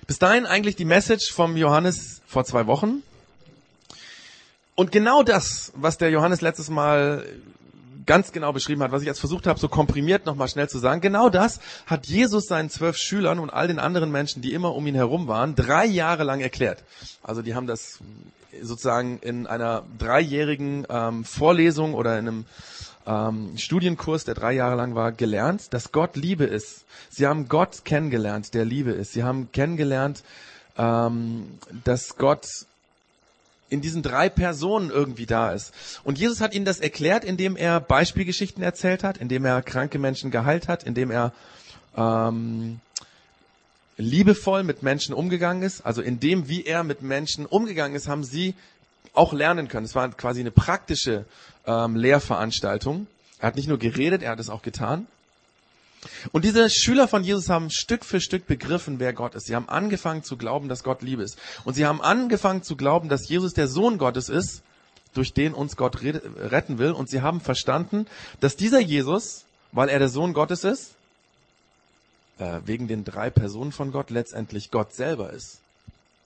Bis 0.07 0.19
dahin 0.19 0.47
eigentlich 0.47 0.77
die 0.77 0.85
Message 0.85 1.33
vom 1.33 1.57
Johannes 1.57 2.23
vor 2.27 2.45
zwei 2.45 2.67
Wochen. 2.67 3.03
Und 4.75 4.91
genau 4.91 5.23
das, 5.23 5.73
was 5.77 5.99
der 5.99 6.11
Johannes 6.11 6.41
letztes 6.41 6.71
Mal 6.71 7.25
ganz 8.07 8.33
genau 8.33 8.53
beschrieben 8.53 8.83
hat, 8.83 8.91
was 8.91 9.03
ich 9.03 9.07
jetzt 9.07 9.21
versucht 9.21 9.47
habe, 9.47 9.61
so 9.61 9.69
komprimiert 9.69 10.27
nochmal 10.27 10.49
schnell 10.49 10.69
zu 10.69 10.79
sagen, 10.79 11.01
genau 11.01 11.29
das 11.29 11.61
hat 11.87 12.07
Jesus 12.07 12.47
seinen 12.47 12.69
zwölf 12.69 12.97
Schülern 12.97 13.39
und 13.39 13.51
all 13.51 13.69
den 13.69 13.79
anderen 13.79 14.11
Menschen, 14.11 14.43
die 14.43 14.53
immer 14.53 14.75
um 14.75 14.87
ihn 14.87 14.95
herum 14.95 15.29
waren, 15.29 15.55
drei 15.55 15.87
Jahre 15.87 16.25
lang 16.25 16.41
erklärt. 16.41 16.83
Also 17.23 17.43
die 17.43 17.55
haben 17.55 17.67
das 17.67 17.99
sozusagen 18.61 19.19
in 19.21 19.47
einer 19.47 19.85
dreijährigen 19.99 20.87
ähm, 20.91 21.25
Vorlesung 21.25 21.95
oder 21.95 22.19
in 22.19 22.29
einem 22.29 22.45
ähm, 23.07 23.57
Studienkurs, 23.57 24.25
der 24.25 24.35
drei 24.35 24.53
Jahre 24.53 24.77
lang 24.77 24.95
war, 24.95 25.13
gelernt, 25.13 25.73
dass 25.73 25.93
Gott 25.93 26.17
Liebe 26.17 26.45
ist. 26.45 26.85
Sie 27.11 27.27
haben 27.27 27.49
Gott 27.49 27.85
kennengelernt, 27.85 28.55
der 28.55 28.65
Liebe 28.65 28.93
ist. 28.93 29.13
Sie 29.13 29.25
haben 29.25 29.51
kennengelernt, 29.53 30.23
ähm, 30.79 31.59
dass 31.85 32.17
Gott 32.17 32.47
in 33.69 33.81
diesen 33.81 34.03
drei 34.03 34.29
Personen 34.29 34.91
irgendwie 34.91 35.27
da 35.27 35.53
ist. 35.53 35.73
Und 36.05 36.19
Jesus 36.19 36.41
hat 36.41 36.55
ihnen 36.55 36.67
das 36.67 36.79
erklärt, 36.79 37.25
indem 37.25 37.57
er 37.57 37.81
Beispielgeschichten 37.81 38.63
erzählt 38.63 39.03
hat, 39.03 39.17
indem 39.17 39.47
er 39.47 39.63
kranke 39.63 39.99
Menschen 39.99 40.31
geheilt 40.31 40.69
hat, 40.69 40.85
indem 40.85 41.11
er 41.11 41.33
ähm, 41.97 42.81
liebevoll 43.97 44.63
mit 44.63 44.83
Menschen 44.83 45.15
umgegangen 45.15 45.63
ist. 45.63 45.87
Also 45.87 46.03
in 46.03 46.21
dem, 46.21 46.49
wie 46.49 46.65
er 46.65 46.85
mit 46.85 47.01
Menschen 47.03 47.47
umgegangen 47.47 47.97
ist, 47.97 48.09
haben 48.09 48.25
sie 48.25 48.55
auch 49.13 49.33
lernen 49.33 49.69
können. 49.69 49.85
Es 49.85 49.95
war 49.95 50.09
quasi 50.11 50.41
eine 50.41 50.51
praktische 50.51 51.25
ähm, 51.67 51.97
Lehrveranstaltung. 51.97 53.07
Er 53.39 53.49
hat 53.49 53.57
nicht 53.57 53.69
nur 53.69 53.79
geredet, 53.79 54.23
er 54.23 54.33
hat 54.33 54.41
es 54.41 54.51
auch 54.51 54.63
getan. 54.63 55.07
Und 56.33 56.45
diese 56.45 56.69
Schüler 56.69 57.07
von 57.07 57.23
Jesus 57.23 57.49
haben 57.49 57.71
Stück 57.71 58.05
für 58.05 58.21
Stück 58.21 58.47
begriffen, 58.47 58.99
wer 58.99 59.13
Gott 59.13 59.35
ist. 59.35 59.47
Sie 59.47 59.55
haben 59.55 59.69
angefangen 59.69 60.25
zu 60.25 60.37
glauben, 60.37 60.69
dass 60.69 60.83
Gott 60.83 61.03
Liebe 61.03 61.23
ist. 61.23 61.39
Und 61.65 61.75
sie 61.75 61.87
haben 61.87 62.01
angefangen 62.01 62.63
zu 62.63 62.77
glauben, 62.77 63.09
dass 63.09 63.29
Jesus 63.29 63.55
der 63.55 63.69
Sohn 63.69 63.99
Gottes 63.99 64.29
ist, 64.29 64.63
durch 65.15 65.33
den 65.33 65.55
uns 65.55 65.77
Gott 65.77 66.03
retten 66.03 66.79
will. 66.79 66.93
Und 66.93 67.09
sie 67.09 67.21
haben 67.21 67.41
verstanden, 67.41 68.07
dass 68.41 68.57
dieser 68.57 68.81
Jesus, 68.81 69.45
weil 69.71 69.89
er 69.89 69.99
der 69.99 70.09
Sohn 70.09 70.33
Gottes 70.33 70.65
ist, 70.65 70.93
äh, 72.39 72.61
wegen 72.65 72.89
den 72.89 73.05
drei 73.05 73.31
Personen 73.31 73.73
von 73.73 73.93
Gott 73.93 74.11
letztendlich 74.11 74.71
Gott 74.71 74.95
selber 74.95 75.33
ist. 75.33 75.59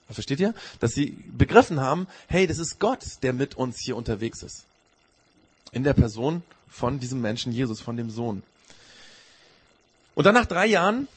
Versteht 0.09 0.39
ihr? 0.39 0.53
Dass 0.79 0.93
sie 0.93 1.17
begriffen 1.37 1.81
haben, 1.81 2.07
hey, 2.27 2.47
das 2.47 2.59
ist 2.59 2.79
Gott, 2.79 3.03
der 3.23 3.33
mit 3.33 3.55
uns 3.55 3.79
hier 3.79 3.97
unterwegs 3.97 4.41
ist. 4.41 4.65
In 5.71 5.83
der 5.83 5.93
Person 5.93 6.43
von 6.69 6.99
diesem 6.99 7.21
Menschen 7.21 7.51
Jesus, 7.51 7.81
von 7.81 7.97
dem 7.97 8.09
Sohn. 8.09 8.43
Und 10.15 10.25
dann 10.25 10.33
nach 10.33 10.45
drei 10.45 10.65
Jahren, 10.65 11.07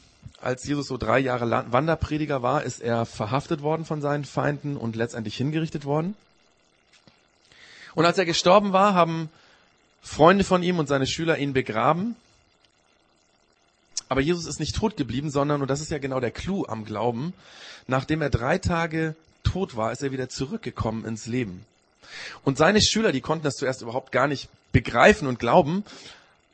als 0.40 0.64
Jesus 0.64 0.88
so 0.88 0.96
drei 0.96 1.18
Jahre 1.20 1.72
Wanderprediger 1.72 2.42
war, 2.42 2.64
ist 2.64 2.80
er 2.80 3.06
verhaftet 3.06 3.62
worden 3.62 3.84
von 3.84 4.00
seinen 4.00 4.24
Feinden 4.24 4.76
und 4.76 4.96
letztendlich 4.96 5.36
hingerichtet 5.36 5.84
worden. 5.84 6.16
Und 7.94 8.04
als 8.04 8.18
er 8.18 8.24
gestorben 8.24 8.72
war, 8.72 8.94
haben 8.94 9.30
Freunde 10.02 10.44
von 10.44 10.62
ihm 10.62 10.78
und 10.78 10.88
seine 10.88 11.06
Schüler 11.06 11.38
ihn 11.38 11.52
begraben. 11.52 12.16
Aber 14.10 14.20
Jesus 14.20 14.46
ist 14.46 14.58
nicht 14.58 14.74
tot 14.74 14.96
geblieben, 14.96 15.30
sondern, 15.30 15.62
und 15.62 15.70
das 15.70 15.80
ist 15.80 15.92
ja 15.92 15.98
genau 15.98 16.18
der 16.18 16.32
Clou 16.32 16.66
am 16.66 16.84
Glauben, 16.84 17.32
nachdem 17.86 18.20
er 18.20 18.28
drei 18.28 18.58
Tage 18.58 19.14
tot 19.44 19.76
war, 19.76 19.92
ist 19.92 20.02
er 20.02 20.10
wieder 20.10 20.28
zurückgekommen 20.28 21.04
ins 21.04 21.26
Leben. 21.26 21.64
Und 22.44 22.58
seine 22.58 22.82
Schüler, 22.82 23.12
die 23.12 23.20
konnten 23.20 23.44
das 23.44 23.54
zuerst 23.54 23.82
überhaupt 23.82 24.10
gar 24.10 24.26
nicht 24.26 24.48
begreifen 24.72 25.28
und 25.28 25.38
glauben, 25.38 25.84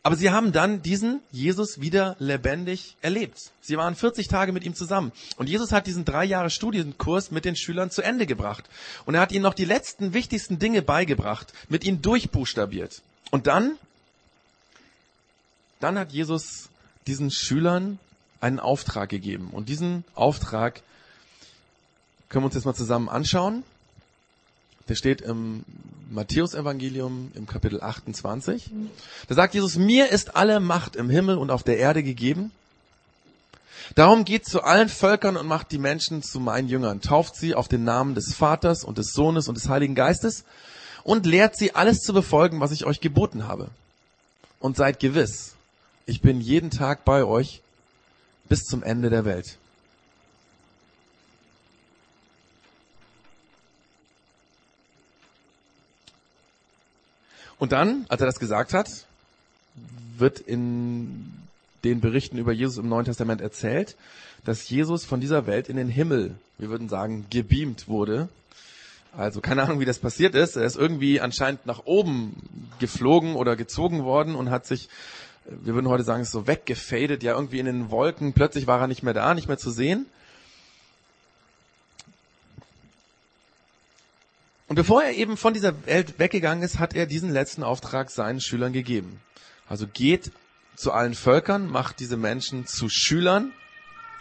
aber 0.03 0.17
sie 0.17 0.31
haben 0.31 0.53
dann 0.53 0.83
diesen 0.83 1.21
Jesus 1.33 1.81
wieder 1.81 2.15
lebendig 2.19 2.95
erlebt. 3.01 3.51
Sie 3.63 3.79
waren 3.79 3.97
40 3.97 4.29
Tage 4.29 4.53
mit 4.53 4.65
ihm 4.65 4.75
zusammen. 4.75 5.11
Und 5.39 5.49
Jesus 5.49 5.73
hat 5.73 5.87
diesen 5.87 6.05
drei 6.05 6.27
Jahre 6.27 6.51
Studienkurs 6.51 7.31
mit 7.31 7.47
den 7.47 7.57
Schülern 7.57 7.91
zu 7.91 8.03
Ende 8.03 8.27
gebracht. 8.27 8.67
Und 9.07 9.15
er 9.15 9.23
hat 9.23 9.33
ihnen 9.33 9.43
noch 9.43 9.55
die 9.55 9.65
letzten 9.65 10.13
wichtigsten 10.13 10.59
Dinge 10.59 10.83
beigebracht, 10.83 11.55
mit 11.71 11.85
ihnen 11.85 12.03
durchbuchstabiert. 12.03 13.01
Und 13.31 13.47
dann, 13.47 13.79
dann 15.81 15.99
hat 15.99 16.13
Jesus 16.13 16.69
diesen 17.07 17.31
Schülern 17.31 17.99
einen 18.41 18.61
Auftrag 18.61 19.09
gegeben. 19.09 19.51
Und 19.53 19.69
diesen 19.69 20.05
Auftrag 20.15 20.83
können 22.29 22.43
wir 22.43 22.47
uns 22.47 22.55
jetzt 22.55 22.65
mal 22.65 22.75
zusammen 22.75 23.09
anschauen. 23.09 23.63
Der 24.89 24.95
steht 24.95 25.21
im 25.21 25.65
Matthäus-Evangelium 26.11 27.33
im 27.35 27.47
Kapitel 27.47 27.83
28. 27.83 28.71
Da 29.29 29.35
sagt 29.35 29.55
Jesus, 29.55 29.77
mir 29.77 30.11
ist 30.11 30.37
alle 30.37 30.61
Macht 30.61 30.95
im 30.97 31.11
Himmel 31.11 31.39
und 31.39 31.51
auf 31.51 31.63
der 31.63 31.79
Erde 31.79 32.03
gegeben. 32.03 32.53
Darum 33.95 34.25
geht 34.25 34.47
zu 34.47 34.63
allen 34.63 34.89
Völkern 34.89 35.37
und 35.37 35.47
macht 35.47 35.71
die 35.71 35.79
Menschen 35.79 36.23
zu 36.23 36.41
meinen 36.41 36.69
Jüngern, 36.69 37.01
tauft 37.01 37.37
sie 37.37 37.55
auf 37.55 37.69
den 37.69 37.85
Namen 37.85 38.15
des 38.15 38.35
Vaters 38.35 38.85
und 38.85 38.99
des 38.99 39.13
Sohnes 39.13 39.49
und 39.49 39.57
des 39.57 39.69
Heiligen 39.69 39.95
Geistes 39.95 40.45
und 41.05 41.25
lehrt 41.25 41.57
sie 41.57 41.75
alles 41.75 42.01
zu 42.01 42.13
befolgen, 42.13 42.61
was 42.61 42.73
ich 42.73 42.85
euch 42.85 43.01
geboten 43.01 43.47
habe. 43.47 43.69
Und 44.59 44.77
seid 44.77 44.99
gewiss, 44.99 45.56
ich 46.07 46.21
bin 46.21 46.41
jeden 46.41 46.71
Tag 46.71 47.05
bei 47.05 47.25
euch 47.25 47.61
bis 48.49 48.65
zum 48.65 48.83
Ende 48.83 49.11
der 49.11 49.25
Welt. 49.25 49.59
Und 57.59 57.73
dann, 57.73 58.07
als 58.09 58.21
er 58.21 58.27
das 58.27 58.39
gesagt 58.39 58.73
hat, 58.73 59.07
wird 60.17 60.41
in 60.41 61.33
den 61.85 62.01
Berichten 62.01 62.39
über 62.39 62.53
Jesus 62.53 62.79
im 62.79 62.89
Neuen 62.89 63.05
Testament 63.05 63.41
erzählt, 63.41 63.97
dass 64.45 64.69
Jesus 64.69 65.05
von 65.05 65.21
dieser 65.21 65.47
Welt 65.47 65.69
in 65.69 65.77
den 65.77 65.89
Himmel, 65.89 66.37
wir 66.59 66.69
würden 66.69 66.89
sagen, 66.89 67.27
gebeamt 67.31 67.89
wurde. 67.89 68.29
Also 69.17 69.41
keine 69.41 69.63
Ahnung, 69.63 69.81
wie 69.81 69.87
das 69.87 69.99
passiert 69.99 70.35
ist. 70.35 70.57
Er 70.57 70.65
ist 70.65 70.77
irgendwie 70.77 71.21
anscheinend 71.21 71.65
nach 71.67 71.87
oben 71.87 72.37
geflogen 72.79 73.35
oder 73.35 73.57
gezogen 73.57 74.05
worden 74.05 74.35
und 74.35 74.51
hat 74.51 74.67
sich, 74.67 74.89
wir 75.49 75.75
würden 75.75 75.89
heute 75.89 76.03
sagen, 76.03 76.23
ist 76.23 76.33
so 76.33 76.47
weggefadet, 76.47 77.23
ja 77.23 77.35
irgendwie 77.35 77.59
in 77.59 77.67
den 77.67 77.91
Wolken. 77.91 78.33
Plötzlich 78.33 78.67
war 78.67 78.81
er 78.81 78.87
nicht 78.87 79.03
mehr 79.03 79.15
da, 79.15 79.35
nicht 79.35 79.49
mehr 79.49 79.59
zu 79.59 79.71
sehen. 79.71 80.07
Und 84.69 84.75
bevor 84.75 85.05
er 85.05 85.13
eben 85.13 85.37
von 85.37 85.55
dieser 85.55 85.87
Welt 85.87 86.19
weggegangen 86.19 86.65
ist, 86.65 86.81
hat 86.81 86.95
er 86.95 87.07
diesen 87.07 87.31
letzten 87.31 87.63
Auftrag 87.63 88.11
seinen 88.11 88.41
Schülern 88.41 88.73
gegeben. 88.73 89.21
Also 89.69 89.87
geht 89.87 90.33
zu 90.75 90.93
allen 90.93 91.15
Völkern, 91.15 91.71
macht 91.71 92.01
diese 92.01 92.17
Menschen 92.17 92.67
zu 92.67 92.89
Schülern, 92.89 93.53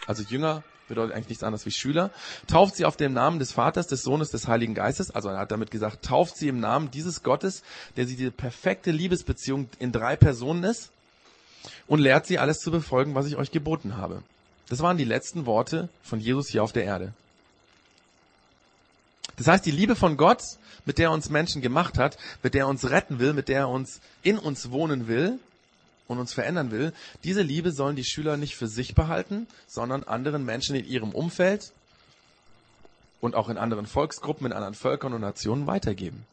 also 0.06 0.22
Jünger 0.22 0.62
bedeutet 0.88 1.14
eigentlich 1.14 1.30
nichts 1.30 1.42
anderes 1.42 1.66
wie 1.66 1.72
Schüler, 1.72 2.10
tauft 2.46 2.76
sie 2.76 2.84
auf 2.84 2.96
dem 2.96 3.12
Namen 3.12 3.40
des 3.40 3.50
Vaters, 3.50 3.88
des 3.88 4.02
Sohnes, 4.02 4.30
des 4.30 4.46
Heiligen 4.46 4.74
Geistes, 4.74 5.10
also 5.10 5.28
er 5.28 5.38
hat 5.38 5.50
damit 5.50 5.72
gesagt, 5.72 6.04
tauft 6.04 6.36
sie 6.36 6.46
im 6.46 6.60
Namen 6.60 6.92
dieses 6.92 7.24
Gottes, 7.24 7.62
der 7.96 8.06
sie 8.06 8.14
diese 8.14 8.30
perfekte 8.30 8.92
Liebesbeziehung 8.92 9.68
in 9.80 9.90
drei 9.90 10.14
Personen 10.14 10.62
ist, 10.62 10.92
und 11.86 12.00
lehrt 12.00 12.26
sie 12.26 12.38
alles 12.38 12.60
zu 12.60 12.70
befolgen, 12.70 13.14
was 13.14 13.26
ich 13.26 13.36
euch 13.36 13.50
geboten 13.50 13.96
habe. 13.96 14.22
Das 14.68 14.80
waren 14.80 14.96
die 14.96 15.04
letzten 15.04 15.46
Worte 15.46 15.88
von 16.02 16.20
Jesus 16.20 16.48
hier 16.48 16.62
auf 16.62 16.72
der 16.72 16.84
Erde. 16.84 17.12
Das 19.36 19.46
heißt, 19.46 19.66
die 19.66 19.70
Liebe 19.70 19.96
von 19.96 20.16
Gott, 20.16 20.42
mit 20.86 20.98
der 20.98 21.08
er 21.08 21.12
uns 21.12 21.30
Menschen 21.30 21.62
gemacht 21.62 21.98
hat, 21.98 22.16
mit 22.42 22.54
der 22.54 22.62
er 22.62 22.68
uns 22.68 22.88
retten 22.90 23.18
will, 23.18 23.32
mit 23.32 23.48
der 23.48 23.60
er 23.60 23.68
uns 23.68 24.00
in 24.22 24.38
uns 24.38 24.70
wohnen 24.70 25.08
will 25.08 25.38
und 26.08 26.18
uns 26.18 26.32
verändern 26.32 26.70
will, 26.70 26.92
diese 27.22 27.42
Liebe 27.42 27.72
sollen 27.72 27.96
die 27.96 28.04
Schüler 28.04 28.36
nicht 28.36 28.56
für 28.56 28.68
sich 28.68 28.94
behalten, 28.94 29.46
sondern 29.66 30.04
anderen 30.04 30.44
Menschen 30.44 30.74
in 30.74 30.86
ihrem 30.86 31.10
Umfeld 31.10 31.72
und 33.20 33.34
auch 33.34 33.48
in 33.48 33.58
anderen 33.58 33.86
Volksgruppen, 33.86 34.46
in 34.46 34.52
anderen 34.52 34.74
Völkern 34.74 35.12
und 35.12 35.20
Nationen 35.20 35.66
weitergeben. 35.66 36.24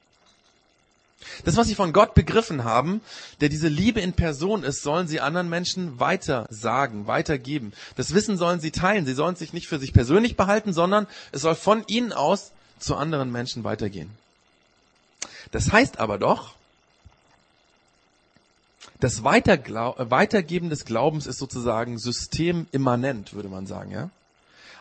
Das, 1.46 1.58
was 1.58 1.68
sie 1.68 1.76
von 1.76 1.94
Gott 1.94 2.14
begriffen 2.14 2.64
haben, 2.64 3.02
der 3.42 3.50
diese 3.50 3.68
Liebe 3.68 4.02
in 4.02 4.14
Person 4.14 4.64
ist, 4.64 4.84
sollen 4.84 5.08
sie 5.08 5.20
anderen 5.20 5.50
Menschen 5.50 6.00
weiter 6.00 6.46
sagen, 6.50 7.08
weitergeben. 7.08 7.74
Das 7.96 8.14
Wissen 8.14 8.38
sollen 8.38 8.60
sie 8.60 8.72
teilen. 8.72 9.06
Sie 9.06 9.14
sollen 9.14 9.36
sich 9.36 9.54
nicht 9.54 9.68
für 9.68 9.80
sich 9.80 9.94
persönlich 9.94 10.36
behalten, 10.36 10.74
sondern 10.74 11.08
es 11.32 11.42
soll 11.42 11.56
von 11.56 11.84
ihnen 11.88 12.14
aus 12.14 12.52
zu 12.80 12.96
anderen 12.96 13.32
Menschen 13.32 13.64
weitergehen. 13.64 14.10
Das 15.52 15.72
heißt 15.72 16.00
aber 16.00 16.18
doch, 16.18 16.56
das 19.00 19.24
Weiterglau 19.24 19.96
Weitergeben 19.98 20.70
des 20.70 20.86
Glaubens 20.86 21.28
ist 21.28 21.38
sozusagen 21.38 21.98
systemimmanent, 22.00 23.34
würde 23.34 23.50
man 23.50 23.68
sagen, 23.68 23.92
ja? 23.92 24.10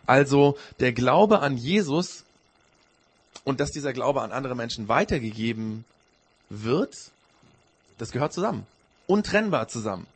Also 0.06 0.56
der 0.80 0.92
Glaube 0.92 1.40
an 1.40 1.56
Jesus 1.56 2.24
und 3.44 3.60
dass 3.60 3.70
dieser 3.70 3.92
Glaube 3.92 4.22
an 4.22 4.32
andere 4.32 4.54
Menschen 4.54 4.88
weitergegeben 4.88 5.84
wird, 6.52 6.96
das 7.98 8.12
gehört 8.12 8.32
zusammen. 8.32 8.66
Untrennbar 9.06 9.68
zusammen. 9.68 10.06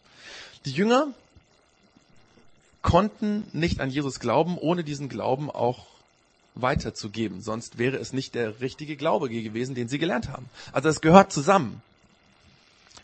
Die 0.64 0.72
Jünger 0.72 1.08
konnten 2.82 3.48
nicht 3.52 3.80
an 3.80 3.90
Jesus 3.90 4.20
glauben, 4.20 4.58
ohne 4.58 4.84
diesen 4.84 5.08
Glauben 5.08 5.50
auch 5.50 5.86
weiterzugeben. 6.54 7.40
Sonst 7.42 7.78
wäre 7.78 7.96
es 7.96 8.12
nicht 8.12 8.34
der 8.34 8.60
richtige 8.60 8.96
Glaube 8.96 9.28
gewesen, 9.28 9.74
den 9.74 9.88
sie 9.88 9.98
gelernt 9.98 10.28
haben. 10.28 10.48
Also 10.72 10.88
es 10.88 11.00
gehört 11.00 11.32
zusammen. 11.32 11.82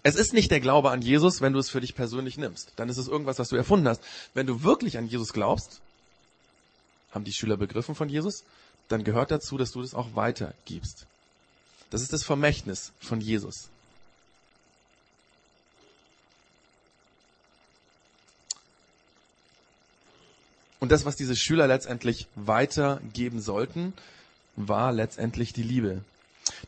Es 0.03 0.17
ist 0.17 0.33
nicht 0.33 0.51
der 0.51 0.61
Glaube 0.61 0.91
an 0.91 1.03
Jesus, 1.03 1.41
wenn 1.41 1.53
du 1.53 1.59
es 1.59 1.71
für 1.71 1.81
dich 1.81 1.95
persönlich 1.95 2.37
nimmst. 2.37 2.73
Dann 2.77 2.89
ist 2.89 2.97
es 2.97 3.09
irgendwas, 3.09 3.39
was 3.39 3.49
du 3.49 3.57
erfunden 3.57 3.89
hast. 3.89 4.03
Wenn 4.35 4.47
du 4.47 4.63
wirklich 4.63 4.99
an 4.99 5.07
Jesus 5.07 5.33
glaubst, 5.33 5.81
haben 7.13 7.25
die 7.25 7.33
Schüler 7.33 7.57
begriffen 7.57 7.95
von 7.95 8.09
Jesus, 8.09 8.45
dann 8.89 9.05
gehört 9.05 9.31
dazu, 9.31 9.59
dass 9.59 9.73
du 9.73 9.81
das 9.81 9.95
auch 9.95 10.17
weitergibst. 10.17 11.07
Das 11.93 12.01
ist 12.01 12.15
das 12.15 12.23
Vermächtnis 12.23 12.91
von 13.01 13.21
Jesus. 13.21 13.69
Und 20.81 20.91
das, 20.91 21.05
was 21.05 21.17
diese 21.17 21.37
Schüler 21.37 21.67
letztendlich 21.67 22.29
weitergeben 22.35 23.43
sollten, 23.43 23.93
war 24.57 24.91
letztendlich 24.91 25.53
die 25.53 25.63
Liebe. 25.63 26.03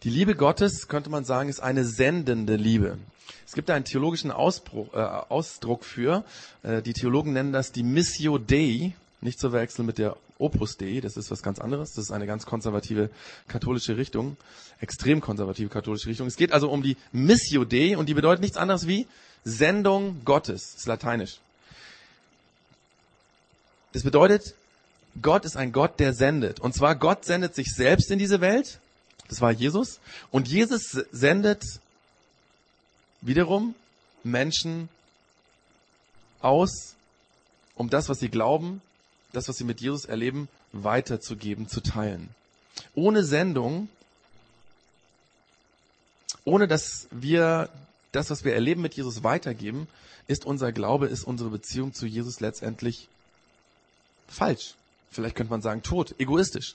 Die 0.02 0.10
Liebe 0.10 0.34
Gottes, 0.34 0.88
könnte 0.88 1.08
man 1.08 1.24
sagen, 1.24 1.48
ist 1.48 1.60
eine 1.60 1.86
sendende 1.86 2.56
Liebe. 2.56 2.98
Es 3.46 3.54
gibt 3.54 3.70
da 3.70 3.74
einen 3.74 3.86
theologischen 3.86 4.30
Ausbruch, 4.30 4.92
äh, 4.92 4.98
Ausdruck 4.98 5.86
für. 5.86 6.22
Äh, 6.62 6.82
die 6.82 6.92
Theologen 6.92 7.32
nennen 7.32 7.54
das 7.54 7.72
die 7.72 7.82
Missio 7.82 8.36
Dei, 8.36 8.92
nicht 9.22 9.40
zu 9.40 9.48
verwechseln 9.48 9.86
mit 9.86 9.96
der 9.96 10.18
Opus 10.38 10.76
Dei, 10.76 11.00
das 11.00 11.16
ist 11.16 11.30
was 11.30 11.42
ganz 11.42 11.58
anderes. 11.58 11.92
Das 11.92 12.06
ist 12.06 12.10
eine 12.10 12.26
ganz 12.26 12.44
konservative 12.44 13.10
katholische 13.46 13.96
Richtung, 13.96 14.36
extrem 14.80 15.20
konservative 15.20 15.68
katholische 15.68 16.08
Richtung. 16.08 16.26
Es 16.26 16.36
geht 16.36 16.52
also 16.52 16.70
um 16.70 16.82
die 16.82 16.96
Missio 17.12 17.64
Dei 17.64 17.96
und 17.96 18.08
die 18.08 18.14
bedeutet 18.14 18.40
nichts 18.40 18.56
anderes 18.56 18.88
wie 18.88 19.06
Sendung 19.44 20.22
Gottes, 20.24 20.72
das 20.72 20.80
ist 20.80 20.86
lateinisch. 20.86 21.38
Das 23.92 24.02
bedeutet, 24.02 24.54
Gott 25.22 25.44
ist 25.44 25.56
ein 25.56 25.70
Gott, 25.70 26.00
der 26.00 26.12
sendet. 26.14 26.58
Und 26.58 26.74
zwar 26.74 26.96
Gott 26.96 27.24
sendet 27.24 27.54
sich 27.54 27.68
selbst 27.72 28.10
in 28.10 28.18
diese 28.18 28.40
Welt. 28.40 28.80
Das 29.28 29.40
war 29.40 29.52
Jesus. 29.52 30.00
Und 30.32 30.48
Jesus 30.48 30.82
sendet 31.12 31.62
wiederum 33.20 33.74
Menschen 34.24 34.88
aus, 36.40 36.94
um 37.76 37.88
das, 37.88 38.08
was 38.08 38.18
sie 38.18 38.28
glauben, 38.28 38.82
das, 39.36 39.48
was 39.48 39.56
sie 39.56 39.64
mit 39.64 39.80
Jesus 39.80 40.04
erleben, 40.04 40.48
weiterzugeben, 40.72 41.68
zu 41.68 41.80
teilen. 41.80 42.28
Ohne 42.94 43.24
Sendung, 43.24 43.88
ohne 46.44 46.68
dass 46.68 47.08
wir 47.10 47.68
das, 48.12 48.30
was 48.30 48.44
wir 48.44 48.54
erleben 48.54 48.82
mit 48.82 48.94
Jesus 48.94 49.22
weitergeben, 49.22 49.88
ist 50.26 50.44
unser 50.44 50.72
Glaube, 50.72 51.06
ist 51.06 51.24
unsere 51.24 51.50
Beziehung 51.50 51.92
zu 51.92 52.06
Jesus 52.06 52.40
letztendlich 52.40 53.08
falsch. 54.28 54.74
Vielleicht 55.10 55.36
könnte 55.36 55.50
man 55.50 55.62
sagen 55.62 55.82
tot, 55.82 56.14
egoistisch. 56.18 56.74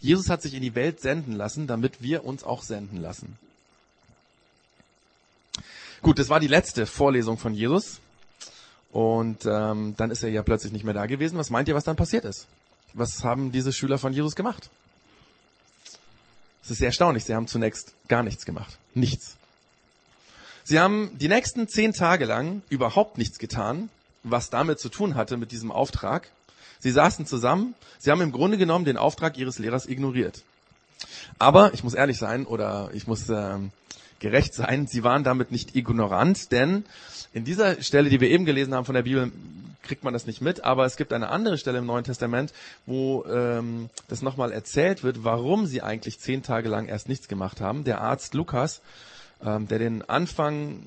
Jesus 0.00 0.28
hat 0.28 0.42
sich 0.42 0.54
in 0.54 0.62
die 0.62 0.74
Welt 0.74 1.00
senden 1.00 1.32
lassen, 1.32 1.66
damit 1.66 2.02
wir 2.02 2.24
uns 2.24 2.42
auch 2.42 2.62
senden 2.62 3.00
lassen. 3.00 3.38
Gut, 6.02 6.18
das 6.18 6.28
war 6.28 6.40
die 6.40 6.48
letzte 6.48 6.86
Vorlesung 6.86 7.38
von 7.38 7.54
Jesus. 7.54 8.00
Und 8.92 9.46
ähm, 9.46 9.94
dann 9.96 10.10
ist 10.10 10.22
er 10.22 10.28
ja 10.28 10.42
plötzlich 10.42 10.72
nicht 10.72 10.84
mehr 10.84 10.94
da 10.94 11.06
gewesen. 11.06 11.38
Was 11.38 11.50
meint 11.50 11.66
ihr, 11.66 11.74
was 11.74 11.84
dann 11.84 11.96
passiert 11.96 12.24
ist? 12.24 12.46
Was 12.92 13.24
haben 13.24 13.50
diese 13.50 13.72
Schüler 13.72 13.98
von 13.98 14.12
Jesus 14.12 14.36
gemacht? 14.36 14.68
Es 16.62 16.70
ist 16.70 16.78
sehr 16.78 16.88
erstaunlich. 16.88 17.24
Sie 17.24 17.34
haben 17.34 17.48
zunächst 17.48 17.94
gar 18.08 18.22
nichts 18.22 18.44
gemacht. 18.44 18.78
Nichts. 18.94 19.36
Sie 20.64 20.78
haben 20.78 21.10
die 21.18 21.28
nächsten 21.28 21.68
zehn 21.68 21.92
Tage 21.92 22.26
lang 22.26 22.62
überhaupt 22.68 23.18
nichts 23.18 23.38
getan, 23.38 23.88
was 24.22 24.50
damit 24.50 24.78
zu 24.78 24.90
tun 24.90 25.14
hatte 25.14 25.36
mit 25.38 25.50
diesem 25.50 25.72
Auftrag. 25.72 26.28
Sie 26.78 26.90
saßen 26.90 27.26
zusammen. 27.26 27.74
Sie 27.98 28.10
haben 28.10 28.20
im 28.20 28.30
Grunde 28.30 28.58
genommen 28.58 28.84
den 28.84 28.98
Auftrag 28.98 29.38
ihres 29.38 29.58
Lehrers 29.58 29.86
ignoriert. 29.86 30.42
Aber 31.38 31.72
ich 31.74 31.82
muss 31.82 31.94
ehrlich 31.94 32.18
sein 32.18 32.46
oder 32.46 32.90
ich 32.92 33.06
muss 33.06 33.28
äh, 33.28 33.58
gerecht 34.20 34.54
sein, 34.54 34.86
sie 34.86 35.02
waren 35.02 35.24
damit 35.24 35.50
nicht 35.50 35.74
ignorant, 35.74 36.52
denn 36.52 36.84
in 37.32 37.44
dieser 37.44 37.82
Stelle, 37.82 38.10
die 38.10 38.20
wir 38.20 38.30
eben 38.30 38.44
gelesen 38.44 38.74
haben 38.74 38.84
von 38.84 38.94
der 38.94 39.02
Bibel, 39.02 39.32
kriegt 39.82 40.04
man 40.04 40.12
das 40.12 40.26
nicht 40.26 40.40
mit, 40.40 40.64
aber 40.64 40.84
es 40.84 40.96
gibt 40.96 41.12
eine 41.12 41.28
andere 41.28 41.58
Stelle 41.58 41.78
im 41.78 41.86
Neuen 41.86 42.04
Testament, 42.04 42.52
wo 42.86 43.24
ähm, 43.24 43.90
das 44.08 44.22
nochmal 44.22 44.52
erzählt 44.52 45.02
wird, 45.02 45.24
warum 45.24 45.66
sie 45.66 45.82
eigentlich 45.82 46.20
zehn 46.20 46.42
Tage 46.42 46.68
lang 46.68 46.86
erst 46.86 47.08
nichts 47.08 47.28
gemacht 47.28 47.60
haben. 47.60 47.84
Der 47.84 48.00
Arzt 48.00 48.34
Lukas, 48.34 48.80
ähm, 49.44 49.66
der 49.68 49.78
den 49.78 50.08
Anfang 50.08 50.82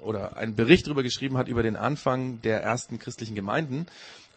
oder 0.00 0.36
einen 0.36 0.54
Bericht 0.54 0.86
darüber 0.86 1.02
geschrieben 1.02 1.36
hat 1.36 1.48
über 1.48 1.62
den 1.62 1.76
Anfang 1.76 2.40
der 2.42 2.62
ersten 2.62 2.98
christlichen 2.98 3.34
Gemeinden, 3.34 3.86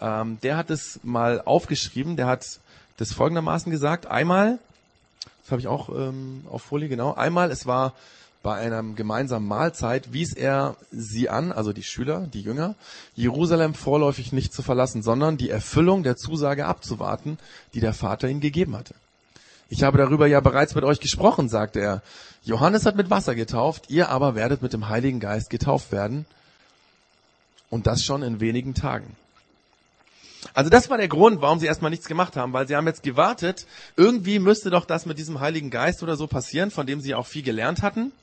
ähm, 0.02 0.40
der 0.44 0.58
hat 0.58 0.70
es 0.70 1.00
mal 1.04 1.42
aufgeschrieben, 1.42 2.18
der 2.18 2.28
hat 2.28 2.60
das 2.98 3.14
folgendermaßen 3.14 3.72
gesagt. 3.72 4.08
Einmal, 4.08 4.60
das 5.44 5.52
habe 5.52 5.62
ich 5.62 5.68
auch 5.68 5.90
ähm, 5.90 6.44
auf 6.50 6.64
Folie, 6.64 6.90
genau, 6.90 7.14
einmal, 7.14 7.52
es 7.52 7.66
war 7.66 7.94
bei 8.44 8.56
einer 8.56 8.82
gemeinsamen 8.84 9.48
Mahlzeit 9.48 10.14
wies 10.14 10.34
er 10.34 10.76
sie 10.92 11.30
an, 11.30 11.52
also 11.52 11.74
die 11.74 11.84
Schüler, 11.84 12.28
die 12.32 12.42
Jünger, 12.42 12.76
Jerusalem 13.16 13.74
vorläufig 13.74 14.32
nicht 14.32 14.54
zu 14.54 14.62
verlassen, 14.62 15.04
sondern 15.04 15.38
die 15.38 15.50
Erfüllung 15.50 16.04
der 16.04 16.16
Zusage 16.16 16.66
abzuwarten, 16.66 17.38
die 17.74 17.80
der 17.80 17.94
Vater 17.94 18.30
ihnen 18.30 18.40
gegeben 18.40 18.76
hatte. 18.76 18.96
Ich 19.70 19.84
habe 19.84 19.98
darüber 19.98 20.28
ja 20.28 20.40
bereits 20.40 20.76
mit 20.76 20.86
euch 20.86 21.00
gesprochen, 21.00 21.50
sagte 21.50 21.82
er. 21.82 22.02
Johannes 22.44 22.86
hat 22.86 22.96
mit 22.96 23.10
Wasser 23.10 23.36
getauft, 23.36 23.90
ihr 23.90 24.10
aber 24.10 24.36
werdet 24.36 24.62
mit 24.62 24.72
dem 24.72 24.88
Heiligen 24.88 25.20
Geist 25.20 25.50
getauft 25.50 25.92
werden. 25.92 26.26
Und 27.70 27.86
das 27.86 28.04
schon 28.06 28.24
in 28.24 28.40
wenigen 28.40 28.76
Tagen. 28.76 29.18
Also 30.54 30.70
das 30.70 30.90
war 30.90 30.98
der 30.98 31.10
Grund, 31.10 31.42
warum 31.42 31.60
sie 31.60 31.66
erstmal 31.66 31.92
nichts 31.92 32.08
gemacht 32.08 32.38
haben, 32.38 32.54
weil 32.54 32.68
sie 32.68 32.76
haben 32.76 32.88
jetzt 32.88 33.04
gewartet, 33.04 33.66
irgendwie 33.98 34.40
müsste 34.40 34.70
doch 34.70 34.86
das 34.86 35.06
mit 35.06 35.18
diesem 35.18 35.42
Heiligen 35.42 35.70
Geist 35.70 36.02
oder 36.04 36.16
so 36.16 36.28
passieren, 36.28 36.72
von 36.72 36.88
dem 36.88 37.02
sie 37.02 37.16
auch 37.16 37.26
viel 37.26 37.44
gelernt 37.44 37.82
hatten. 37.82 38.14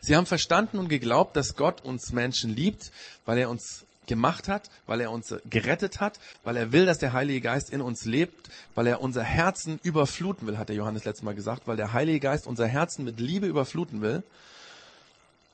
Sie 0.00 0.16
haben 0.16 0.26
verstanden 0.26 0.78
und 0.78 0.88
geglaubt, 0.88 1.36
dass 1.36 1.56
Gott 1.56 1.84
uns 1.84 2.12
Menschen 2.12 2.54
liebt, 2.54 2.90
weil 3.26 3.38
er 3.38 3.50
uns 3.50 3.84
gemacht 4.06 4.48
hat, 4.48 4.70
weil 4.86 5.00
er 5.00 5.12
uns 5.12 5.34
gerettet 5.48 6.00
hat, 6.00 6.18
weil 6.42 6.56
er 6.56 6.72
will, 6.72 6.86
dass 6.86 6.98
der 6.98 7.12
Heilige 7.12 7.40
Geist 7.40 7.70
in 7.70 7.80
uns 7.80 8.04
lebt, 8.04 8.50
weil 8.74 8.86
er 8.86 9.00
unser 9.00 9.22
Herzen 9.22 9.78
überfluten 9.82 10.48
will, 10.48 10.58
hat 10.58 10.68
der 10.68 10.76
Johannes 10.76 11.04
letztes 11.04 11.22
Mal 11.22 11.34
gesagt, 11.34 11.66
weil 11.66 11.76
der 11.76 11.92
Heilige 11.92 12.20
Geist 12.20 12.46
unser 12.46 12.66
Herzen 12.66 13.04
mit 13.04 13.20
Liebe 13.20 13.46
überfluten 13.46 14.00
will. 14.00 14.22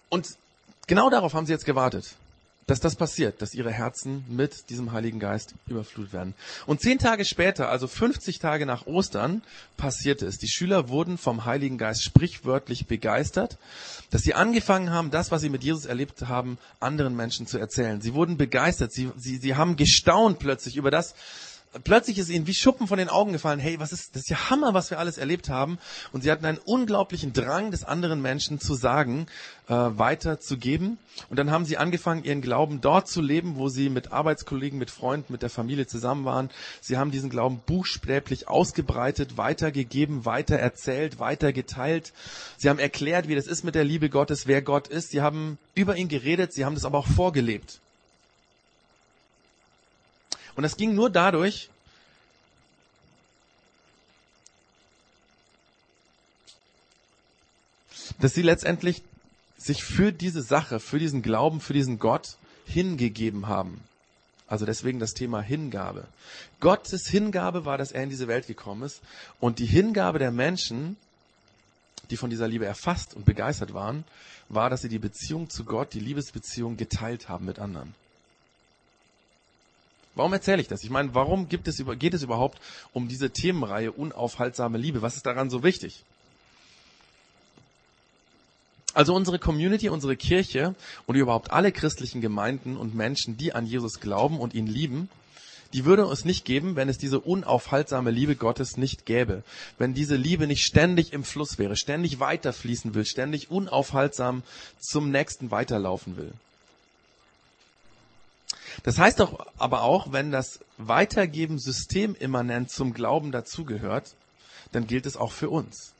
Und 0.09 0.37
genau 0.87 1.11
darauf 1.11 1.35
haben 1.35 1.47
sie 1.47 1.53
jetzt 1.53 1.67
gewartet 1.67 2.15
dass 2.67 2.81
das 2.81 2.97
passiert, 2.97 3.43
dass 3.43 3.55
ihre 3.55 3.71
Herzen 3.71 4.25
mit 4.29 4.71
diesem 4.71 4.91
Heiligen 4.91 5.21
Geist 5.21 5.55
überflutet 5.69 6.13
werden. 6.13 6.35
Und 6.67 6.81
zehn 6.81 6.99
Tage 6.99 7.25
später, 7.25 7.69
also 7.69 7.87
50 7.87 8.41
Tage 8.41 8.67
nach 8.67 8.87
Ostern, 8.87 9.43
passierte 9.77 10.27
es. 10.27 10.39
Die 10.39 10.49
Schüler 10.49 10.89
wurden 10.89 11.17
vom 11.17 11.45
Heiligen 11.45 11.79
Geist 11.79 12.03
sprichwörtlich 12.03 12.87
begeistert, 12.87 13.57
dass 14.11 14.23
sie 14.23 14.35
angefangen 14.35 14.91
haben, 14.91 15.13
das, 15.13 15.31
was 15.31 15.43
sie 15.43 15.49
mit 15.49 15.63
Jesus 15.63 15.85
erlebt 15.85 16.23
haben, 16.27 16.59
anderen 16.81 17.15
Menschen 17.15 17.47
zu 17.47 17.59
erzählen. 17.59 18.01
Sie 18.01 18.15
wurden 18.15 18.37
begeistert. 18.37 18.93
Sie, 18.93 19.11
sie, 19.17 19.37
sie 19.37 19.55
haben 19.55 19.77
gestaunt 19.77 20.41
plötzlich 20.41 20.77
über 20.77 20.91
das, 20.91 21.15
plötzlich 21.85 22.19
ist 22.19 22.29
ihnen 22.29 22.47
wie 22.47 22.55
Schuppen 22.55 22.87
von 22.87 22.99
den 22.99 23.09
Augen 23.09 23.33
gefallen, 23.33 23.59
hey, 23.59 23.79
was 23.81 23.93
ist, 23.93 24.15
das 24.15 24.23
ist 24.23 24.31
ja 24.31 24.51
Hammer, 24.51 24.75
was 24.75 24.91
wir 24.91 24.99
alles 24.99 25.19
erlebt 25.19 25.49
haben. 25.49 25.79
Und 26.13 26.23
sie 26.23 26.31
hatten 26.31 26.45
einen 26.45 26.59
unglaublichen 26.59 27.33
Drang 27.33 27.71
des 27.71 27.85
anderen 27.85 28.23
Menschen 28.23 28.61
zu 28.61 28.75
sagen, 28.75 29.27
äh, 29.69 29.75
weiterzugeben. 29.75 30.99
Und 31.29 31.39
dann 31.39 31.51
haben 31.51 31.65
sie 31.65 31.77
angefangen, 31.77 32.25
ihren 32.25 32.43
Glauben 32.43 32.81
dort 32.81 33.09
zu 33.09 33.21
leben, 33.21 33.57
wo 33.57 33.69
sie 33.69 33.89
mit 33.89 34.13
Arbeitskollegen, 34.13 34.79
mit 34.79 34.91
Freunden, 34.91 35.33
mit 35.33 35.43
der 35.43 35.51
Familie 35.51 35.87
zusammen 35.87 36.25
waren. 36.25 36.51
Sie 36.81 36.97
haben 36.97 37.11
diesen 37.11 37.31
Glauben 37.31 37.61
buchstäblich 37.67 38.49
ausgebreitet, 38.49 39.37
weitergegeben, 39.37 40.25
weiter 40.25 40.57
erzählt, 40.57 41.19
weiter 41.19 41.53
geteilt. 41.53 42.13
Sie 42.57 42.69
haben 42.69 42.79
erklärt, 42.79 43.29
wie 43.29 43.35
das 43.35 43.47
ist 43.47 43.65
mit 43.65 43.75
der 43.75 43.85
Liebe 43.85 44.11
Gottes, 44.11 44.47
wer 44.47 44.63
Gott 44.63 44.89
ist. 44.89 45.11
Sie 45.11 45.23
haben 45.23 45.59
über 45.75 45.97
ihn 45.97 46.09
geredet, 46.09 46.53
sie 46.53 46.65
haben 46.65 46.75
das 46.75 46.85
aber 46.85 46.99
auch 46.99 47.07
vorgelebt. 47.07 47.81
Und 50.57 50.63
das 50.63 50.77
ging 50.77 50.95
nur 50.95 51.11
dadurch, 51.11 51.69
dass 58.19 58.35
sie 58.35 58.43
letztendlich 58.43 59.03
sich 59.59 59.85
für 59.85 60.13
diese 60.13 60.43
Sache, 60.43 60.81
für 60.81 60.99
diesen 60.99 61.23
Glauben, 61.23 61.61
für 61.61 61.75
diesen 61.75 61.99
Gott 61.99 62.37
hingegeben 62.67 63.47
haben. 63.47 63.83
Also 64.49 64.65
deswegen 64.65 65.01
das 65.01 65.13
Thema 65.13 65.41
Hingabe. 65.41 66.07
Gottes 66.61 67.09
Hingabe 67.09 67.65
war, 67.65 67.79
dass 67.79 67.93
er 67.93 68.05
in 68.05 68.11
diese 68.11 68.29
Welt 68.29 68.47
gekommen 68.47 68.83
ist. 68.85 69.01
Und 69.41 69.59
die 69.59 69.67
Hingabe 69.67 70.19
der 70.19 70.31
Menschen, 70.31 70.97
die 72.11 72.17
von 72.17 72.31
dieser 72.31 72.47
Liebe 72.47 72.65
erfasst 72.65 73.15
und 73.15 73.27
begeistert 73.27 73.75
waren, 73.75 74.05
war, 74.49 74.71
dass 74.71 74.83
sie 74.83 74.89
die 74.89 75.01
Beziehung 75.01 75.51
zu 75.51 75.65
Gott, 75.65 75.93
die 75.93 76.01
Liebesbeziehung 76.01 76.77
geteilt 76.77 77.29
haben 77.29 77.45
mit 77.45 77.59
anderen. 77.59 77.95
Warum 80.17 80.33
erzähle 80.33 80.63
ich 80.63 80.69
das? 80.69 80.83
Ich 80.83 80.91
meine, 80.91 81.15
warum 81.15 81.49
gibt 81.49 81.69
es, 81.69 81.83
geht 81.99 82.15
es 82.15 82.23
überhaupt 82.23 82.59
um 82.93 83.07
diese 83.07 83.31
Themenreihe 83.31 83.93
unaufhaltsame 83.93 84.79
Liebe? 84.79 85.03
Was 85.03 85.17
ist 85.17 85.27
daran 85.27 85.51
so 85.51 85.63
wichtig? 85.63 86.03
Also 88.95 89.15
unsere 89.15 89.39
Community, 89.39 89.91
unsere 89.91 90.17
Kirche 90.17 90.75
und 91.05 91.17
überhaupt 91.17 91.51
alle 91.51 91.71
christlichen 91.71 92.23
Gemeinden 92.23 92.79
und 92.79 92.95
Menschen, 92.95 93.37
die 93.37 93.53
an 93.53 93.67
Jesus 93.67 94.01
glauben 94.01 94.41
und 94.41 94.55
ihn 94.55 94.67
lieben, 94.67 95.11
die 95.75 95.85
würde 95.85 96.05
es 96.05 96.25
nicht 96.25 96.47
geben, 96.47 96.77
wenn 96.77 96.89
es 96.89 96.97
diese 96.97 97.21
unaufhaltsame 97.21 98.11
Liebe 98.11 98.37
Gottes 98.37 98.79
nicht 98.79 99.05
gäbe. 99.05 99.43
Wenn 99.77 99.93
diese 99.93 100.17
Liebe 100.17 100.47
nicht 100.47 100.63
ständig 100.63 101.13
im 101.13 101.25
Fluss 101.25 101.59
wäre, 101.59 101.77
ständig 101.77 102.21
weiterfließen 102.21 102.95
will, 102.95 103.05
ständig 103.05 103.51
unaufhaltsam 103.51 104.43
zum 104.81 105.11
nächsten 105.11 105.51
weiterlaufen 105.51 106.17
will. 106.17 106.33
Das 108.83 108.99
heißt 108.99 109.21
doch 109.21 109.47
aber 109.59 109.83
auch, 109.83 110.13
wenn 110.13 110.31
das 110.31 110.61
Weitergeben 110.79 111.59
systemimmanent 111.59 112.71
zum 112.71 112.93
Glauben 112.93 113.33
dazugehört, 113.33 114.15
dann 114.73 114.87
gilt 114.87 115.07
es 115.07 115.17
auch 115.17 115.33
für 115.33 115.51
uns. 115.51 115.93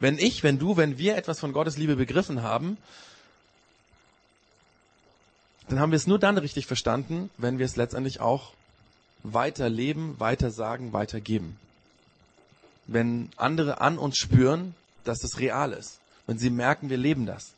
Wenn 0.00 0.18
ich, 0.18 0.42
wenn 0.42 0.58
du, 0.58 0.76
wenn 0.76 0.98
wir 0.98 1.16
etwas 1.16 1.38
von 1.38 1.52
Gottes 1.52 1.76
Liebe 1.76 1.96
begriffen 1.96 2.42
haben, 2.42 2.78
dann 5.68 5.78
haben 5.78 5.92
wir 5.92 5.96
es 5.96 6.06
nur 6.06 6.18
dann 6.18 6.38
richtig 6.38 6.66
verstanden, 6.66 7.30
wenn 7.36 7.58
wir 7.58 7.66
es 7.66 7.76
letztendlich 7.76 8.20
auch 8.20 8.52
weiter 9.22 9.68
leben, 9.68 10.18
weiter 10.18 10.50
sagen, 10.50 10.92
weiter 10.92 11.20
geben. 11.20 11.58
Wenn 12.86 13.30
andere 13.36 13.80
an 13.80 13.98
uns 13.98 14.16
spüren, 14.16 14.74
dass 15.04 15.22
es 15.22 15.38
real 15.38 15.72
ist. 15.72 16.00
Wenn 16.26 16.38
sie 16.38 16.50
merken, 16.50 16.90
wir 16.90 16.96
leben 16.96 17.26
das. 17.26 17.52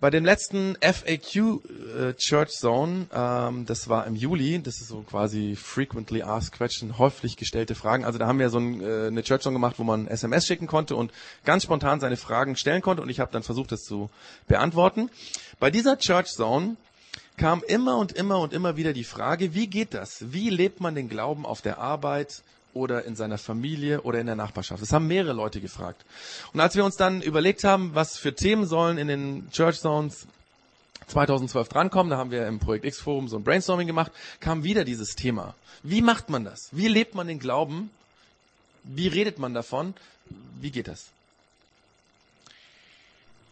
Bei 0.00 0.10
dem 0.10 0.24
letzten 0.24 0.76
FAQ 0.80 1.36
äh, 1.36 2.14
Church 2.14 2.50
Zone, 2.50 3.08
ähm, 3.12 3.66
das 3.66 3.88
war 3.88 4.06
im 4.06 4.14
Juli, 4.14 4.62
das 4.62 4.80
ist 4.80 4.86
so 4.86 5.02
quasi 5.02 5.56
Frequently 5.56 6.22
Asked 6.22 6.52
Question, 6.52 6.98
häufig 6.98 7.36
gestellte 7.36 7.74
Fragen. 7.74 8.04
Also 8.04 8.16
da 8.16 8.28
haben 8.28 8.38
wir 8.38 8.48
so 8.48 8.58
ein, 8.58 8.80
äh, 8.80 9.08
eine 9.08 9.24
Church 9.24 9.42
Zone 9.42 9.54
gemacht, 9.54 9.80
wo 9.80 9.82
man 9.82 10.06
SMS 10.06 10.46
schicken 10.46 10.68
konnte 10.68 10.94
und 10.94 11.10
ganz 11.44 11.64
spontan 11.64 11.98
seine 11.98 12.16
Fragen 12.16 12.54
stellen 12.54 12.80
konnte 12.80 13.02
und 13.02 13.08
ich 13.08 13.18
habe 13.18 13.32
dann 13.32 13.42
versucht, 13.42 13.72
das 13.72 13.82
zu 13.82 14.08
beantworten. 14.46 15.10
Bei 15.58 15.72
dieser 15.72 15.98
Church 15.98 16.28
Zone 16.28 16.76
kam 17.36 17.64
immer 17.66 17.96
und 17.96 18.12
immer 18.12 18.38
und 18.38 18.52
immer 18.52 18.76
wieder 18.76 18.92
die 18.92 19.02
Frage, 19.02 19.52
wie 19.54 19.66
geht 19.66 19.94
das? 19.94 20.32
Wie 20.32 20.48
lebt 20.48 20.80
man 20.80 20.94
den 20.94 21.08
Glauben 21.08 21.44
auf 21.44 21.60
der 21.60 21.78
Arbeit 21.78 22.44
oder 22.78 23.04
in 23.04 23.16
seiner 23.16 23.38
Familie 23.38 24.02
oder 24.02 24.20
in 24.20 24.26
der 24.26 24.36
Nachbarschaft. 24.36 24.80
Das 24.80 24.92
haben 24.92 25.08
mehrere 25.08 25.32
Leute 25.32 25.60
gefragt. 25.60 26.04
Und 26.52 26.60
als 26.60 26.76
wir 26.76 26.84
uns 26.84 26.96
dann 26.96 27.20
überlegt 27.20 27.64
haben, 27.64 27.94
was 27.94 28.16
für 28.16 28.34
Themen 28.34 28.66
sollen 28.66 28.98
in 28.98 29.08
den 29.08 29.50
Church 29.50 29.80
Zones 29.80 30.26
2012 31.08 31.68
drankommen, 31.68 32.10
da 32.10 32.18
haben 32.18 32.30
wir 32.30 32.46
im 32.46 32.60
Projekt 32.60 32.84
X 32.84 33.00
Forum 33.00 33.28
so 33.28 33.36
ein 33.36 33.44
Brainstorming 33.44 33.86
gemacht, 33.86 34.12
kam 34.40 34.62
wieder 34.62 34.84
dieses 34.84 35.16
Thema. 35.16 35.54
Wie 35.82 36.02
macht 36.02 36.30
man 36.30 36.44
das? 36.44 36.68
Wie 36.70 36.88
lebt 36.88 37.14
man 37.14 37.26
den 37.26 37.40
Glauben? 37.40 37.90
Wie 38.84 39.08
redet 39.08 39.38
man 39.38 39.54
davon? 39.54 39.94
Wie 40.60 40.70
geht 40.70 40.86
das? 40.86 41.06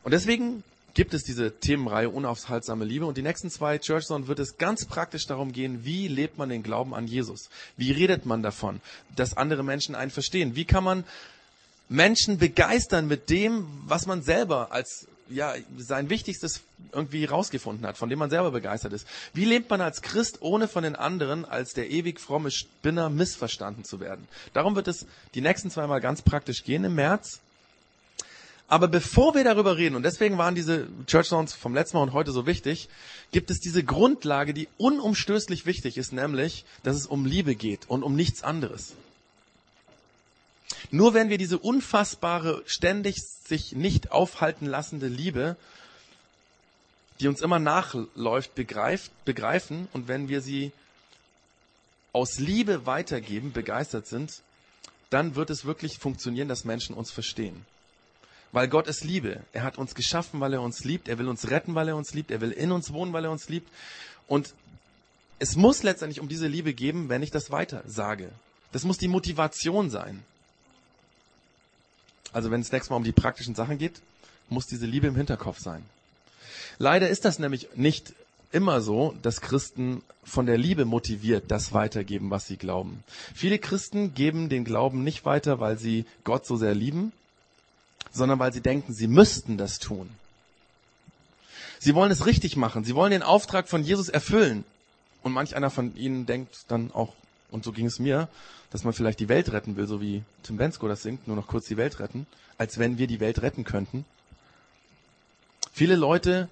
Und 0.05 0.13
deswegen 0.13 0.63
gibt 0.97 1.13
es 1.13 1.25
diese 1.25 1.53
Themenreihe 1.53 2.09
Unaufhaltsame 2.09 2.87
Liebe. 2.87 3.05
Und 3.05 3.19
die 3.19 3.23
nächsten 3.23 3.51
zwei 3.51 3.77
Church 3.77 4.07
Zone 4.07 4.29
wird 4.29 4.39
es 4.39 4.57
ganz 4.57 4.87
praktisch 4.87 5.27
darum 5.27 5.53
gehen, 5.53 5.85
wie 5.85 6.09
lebt 6.09 6.39
man 6.39 6.49
den 6.49 6.63
Glauben 6.63 6.95
an 6.95 7.07
Jesus? 7.07 7.51
Wie 7.77 7.93
redet 7.93 8.25
man 8.25 8.43
davon, 8.43 8.81
dass 9.15 9.37
andere 9.37 9.63
Menschen 9.63 9.95
einen 9.95 10.11
verstehen? 10.11 10.57
Wie 10.57 10.65
kann 10.65 10.83
man 10.83 11.05
Menschen 11.91 12.39
begeistern 12.39 13.07
mit 13.07 13.29
dem, 13.29 13.67
was 13.85 14.07
man 14.07 14.23
selber 14.23 14.73
als 14.73 15.07
ja, 15.29 15.55
sein 15.77 16.09
Wichtigstes 16.09 16.63
irgendwie 16.93 17.27
rausgefunden 17.27 17.87
hat, 17.87 17.99
von 17.99 18.09
dem 18.09 18.19
man 18.19 18.31
selber 18.31 18.53
begeistert 18.53 18.93
ist. 18.93 19.07
Wie 19.35 19.45
lebt 19.45 19.69
man 19.69 19.81
als 19.81 20.01
Christ, 20.01 20.39
ohne 20.41 20.67
von 20.67 20.83
den 20.83 20.97
anderen 20.97 21.45
als 21.45 21.75
der 21.75 21.91
ewig 21.91 22.21
fromme 22.21 22.51
Spinner 22.51 23.11
missverstanden 23.11 23.85
zu 23.85 24.01
werden? 24.01 24.29
Darum 24.55 24.77
wird 24.77 24.89
es 24.89 25.05
die 25.35 25.41
nächsten 25.41 25.71
zweimal 25.71 26.01
ganz 26.01 26.23
praktisch 26.23 26.65
gehen 26.65 26.85
im 26.85 26.95
März. 26.95 27.41
Aber 28.69 28.89
bevor 28.89 29.35
wir 29.35 29.45
darüber 29.45 29.77
reden, 29.77 29.95
und 29.95 30.03
deswegen 30.03 30.39
waren 30.39 30.57
diese 30.57 30.89
Church 31.07 31.29
Songs 31.29 31.55
vom 31.55 31.73
letzten 31.73 31.99
Mal 31.99 32.03
und 32.03 32.13
heute 32.13 32.33
so 32.33 32.47
wichtig, 32.47 32.89
gibt 33.31 33.51
es 33.51 33.61
diese 33.61 33.85
Grundlage, 33.85 34.55
die 34.55 34.69
unumstößlich 34.77 35.67
wichtig 35.67 35.97
ist, 35.97 36.13
nämlich, 36.13 36.65
dass 36.83 36.97
es 36.97 37.07
um 37.07 37.27
Liebe 37.27 37.55
geht 37.55 37.89
und 37.89 38.03
um 38.03 38.17
nichts 38.17 38.43
anderes. 38.43 38.95
Nur 40.91 41.15
wenn 41.15 41.29
wir 41.29 41.39
diese 41.39 41.59
unfassbare, 41.59 42.63
ständig 42.67 43.23
sich 43.23 43.73
nicht 43.73 44.11
aufhalten 44.11 44.67
lassende 44.67 45.07
Liebe, 45.07 45.57
die 47.21 47.29
uns 47.29 47.41
immer 47.41 47.61
nachläuft, 47.61 48.55
begreift, 48.57 49.13
begreifen 49.25 49.89
und 49.93 50.09
wenn 50.09 50.29
wir 50.29 50.41
sie 50.41 50.73
aus 52.13 52.39
Liebe 52.39 52.85
weitergeben, 52.85 53.53
begeistert 53.53 54.07
sind, 54.07 54.41
dann 55.11 55.37
wird 55.37 55.51
es 55.51 55.65
wirklich 55.65 55.99
funktionieren, 55.99 56.49
dass 56.49 56.65
Menschen 56.65 56.97
uns 56.97 57.13
verstehen. 57.13 57.65
Weil 58.53 58.69
Gott 58.69 58.87
ist 58.87 59.05
Liebe. 59.05 59.41
Er 59.53 59.65
hat 59.65 59.79
uns 59.79 59.95
geschaffen, 59.95 60.41
weil 60.41 60.53
er 60.53 60.63
uns 60.63 60.85
liebt. 60.85 61.09
Er 61.09 61.19
will 61.19 61.29
uns 61.29 61.51
retten, 61.51 61.75
weil 61.75 61.89
er 61.89 61.97
uns 61.97 62.15
liebt. 62.15 62.31
Er 62.31 62.41
will 62.41 62.53
in 62.53 62.73
uns 62.73 62.93
wohnen, 62.93 63.13
weil 63.13 63.25
er 63.25 63.31
uns 63.31 63.49
liebt. 63.49 63.69
Und 64.29 64.55
es 65.39 65.57
muss 65.57 65.83
letztendlich 65.83 66.21
um 66.21 66.29
diese 66.29 66.47
Liebe 66.47 66.73
geben, 66.73 67.09
wenn 67.09 67.23
ich 67.23 67.31
das 67.31 67.51
weiter 67.51 67.83
sage. 67.87 68.31
Das 68.73 68.85
muss 68.85 68.99
die 68.99 69.09
Motivation 69.09 69.91
sein. 69.91 70.23
Also 72.33 72.51
wenn 72.51 72.61
es 72.61 72.73
nächstes 72.73 72.91
Mal 72.91 72.97
um 72.97 73.05
die 73.05 73.13
praktischen 73.13 73.55
Sachen 73.55 73.79
geht, 73.79 74.01
muss 74.49 74.67
diese 74.67 74.87
Liebe 74.87 75.07
im 75.07 75.17
Hinterkopf 75.17 75.59
sein. 75.59 75.83
Leider 76.79 77.09
ist 77.09 77.25
das 77.25 77.39
nämlich 77.39 77.69
nicht 77.75 78.15
immer 78.53 78.81
so, 78.81 79.15
dass 79.23 79.41
Christen 79.41 80.03
von 80.25 80.47
der 80.47 80.59
Liebe 80.59 80.85
motiviert 80.85 81.45
das 81.49 81.73
weitergeben, 81.73 82.31
was 82.31 82.47
sie 82.47 82.57
glauben. 82.57 83.03
Viele 83.35 83.59
Christen 83.59 84.15
geben 84.15 84.49
den 84.49 84.65
Glauben 84.65 85.05
nicht 85.05 85.25
weiter, 85.25 85.61
weil 85.61 85.79
sie 85.79 86.05
Gott 86.25 86.47
so 86.47 86.57
sehr 86.57 86.75
lieben, 86.75 87.13
sondern 88.13 88.39
weil 88.39 88.53
sie 88.53 88.61
denken, 88.61 88.93
sie 88.93 89.09
müssten 89.09 89.59
das 89.59 89.79
tun. 89.79 90.09
Sie 91.79 91.95
wollen 91.95 92.11
es 92.11 92.27
richtig 92.27 92.57
machen. 92.57 92.85
Sie 92.85 92.95
wollen 92.95 93.11
den 93.11 93.23
Auftrag 93.23 93.69
von 93.69 93.85
Jesus 93.85 94.09
erfüllen. 94.09 94.65
Und 95.23 95.33
manch 95.33 95.57
einer 95.57 95.71
von 95.71 95.95
ihnen 95.97 96.27
denkt 96.27 96.65
dann 96.69 96.93
auch, 96.93 97.13
und 97.51 97.65
so 97.65 97.73
ging 97.73 97.87
es 97.87 97.99
mir, 97.99 98.29
dass 98.71 98.85
man 98.85 98.93
vielleicht 98.93 99.21
die 99.21 99.29
Welt 99.29 99.53
retten 99.53 99.77
will, 99.77 99.87
so 99.87 100.01
wie 100.01 100.23
Tim 100.43 100.57
Bensko 100.57 100.89
das 100.89 101.03
singt, 101.03 101.27
nur 101.27 101.37
noch 101.37 101.47
kurz 101.47 101.67
die 101.67 101.77
Welt 101.77 102.01
retten, 102.01 102.27
als 102.59 102.79
wenn 102.79 102.99
wir 102.99 103.07
die 103.07 103.21
Welt 103.21 103.43
retten 103.43 103.65
könnten. 103.65 104.05
Viele 105.73 105.97
Leute 105.97 106.49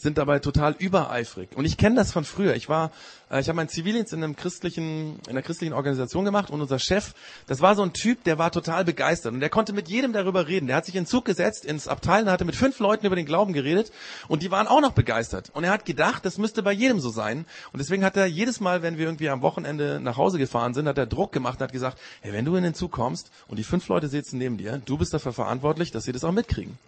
sind 0.00 0.18
dabei 0.18 0.38
total 0.40 0.74
übereifrig. 0.78 1.48
Und 1.56 1.64
ich 1.64 1.76
kenne 1.78 1.96
das 1.96 2.12
von 2.12 2.24
früher. 2.24 2.54
Ich 2.54 2.68
war, 2.68 2.90
äh, 3.30 3.40
ich 3.40 3.48
habe 3.48 3.56
meinen 3.56 3.68
Zivildienst 3.68 4.12
in 4.12 4.22
einem 4.22 4.36
christlichen, 4.36 5.18
in 5.24 5.30
einer 5.30 5.42
christlichen 5.42 5.72
Organisation 5.72 6.24
gemacht 6.24 6.50
und 6.50 6.60
unser 6.60 6.78
Chef, 6.78 7.14
das 7.46 7.60
war 7.60 7.74
so 7.74 7.82
ein 7.82 7.92
Typ, 7.92 8.22
der 8.24 8.38
war 8.38 8.52
total 8.52 8.84
begeistert 8.84 9.32
und 9.32 9.40
der 9.40 9.48
konnte 9.48 9.72
mit 9.72 9.88
jedem 9.88 10.12
darüber 10.12 10.48
reden. 10.48 10.66
Der 10.66 10.76
hat 10.76 10.84
sich 10.84 10.94
in 10.94 11.04
den 11.04 11.06
Zug 11.08 11.24
gesetzt 11.24 11.64
ins 11.64 11.88
Abteil 11.88 12.24
und 12.24 12.30
hatte 12.30 12.44
mit 12.44 12.56
fünf 12.56 12.78
Leuten 12.78 13.06
über 13.06 13.16
den 13.16 13.26
Glauben 13.26 13.54
geredet 13.54 13.90
und 14.28 14.42
die 14.42 14.50
waren 14.50 14.66
auch 14.66 14.80
noch 14.80 14.92
begeistert. 14.92 15.50
Und 15.54 15.64
er 15.64 15.70
hat 15.70 15.84
gedacht, 15.86 16.24
das 16.24 16.36
müsste 16.36 16.62
bei 16.62 16.72
jedem 16.72 17.00
so 17.00 17.08
sein. 17.10 17.46
Und 17.72 17.78
deswegen 17.78 18.04
hat 18.04 18.16
er 18.16 18.26
jedes 18.26 18.60
Mal, 18.60 18.82
wenn 18.82 18.98
wir 18.98 19.06
irgendwie 19.06 19.30
am 19.30 19.40
Wochenende 19.40 19.98
nach 20.00 20.18
Hause 20.18 20.38
gefahren 20.38 20.74
sind, 20.74 20.88
hat 20.88 20.98
er 20.98 21.06
Druck 21.06 21.32
gemacht 21.32 21.58
und 21.58 21.64
hat 21.64 21.72
gesagt, 21.72 21.98
hey, 22.20 22.32
wenn 22.32 22.44
du 22.44 22.54
in 22.56 22.64
den 22.64 22.74
Zug 22.74 22.92
kommst 22.92 23.30
und 23.48 23.58
die 23.58 23.64
fünf 23.64 23.88
Leute 23.88 24.08
sitzen 24.08 24.38
neben 24.38 24.58
dir, 24.58 24.80
du 24.84 24.98
bist 24.98 25.14
dafür 25.14 25.32
verantwortlich, 25.32 25.90
dass 25.90 26.04
sie 26.04 26.12
das 26.12 26.22
auch 26.22 26.32
mitkriegen. 26.32 26.78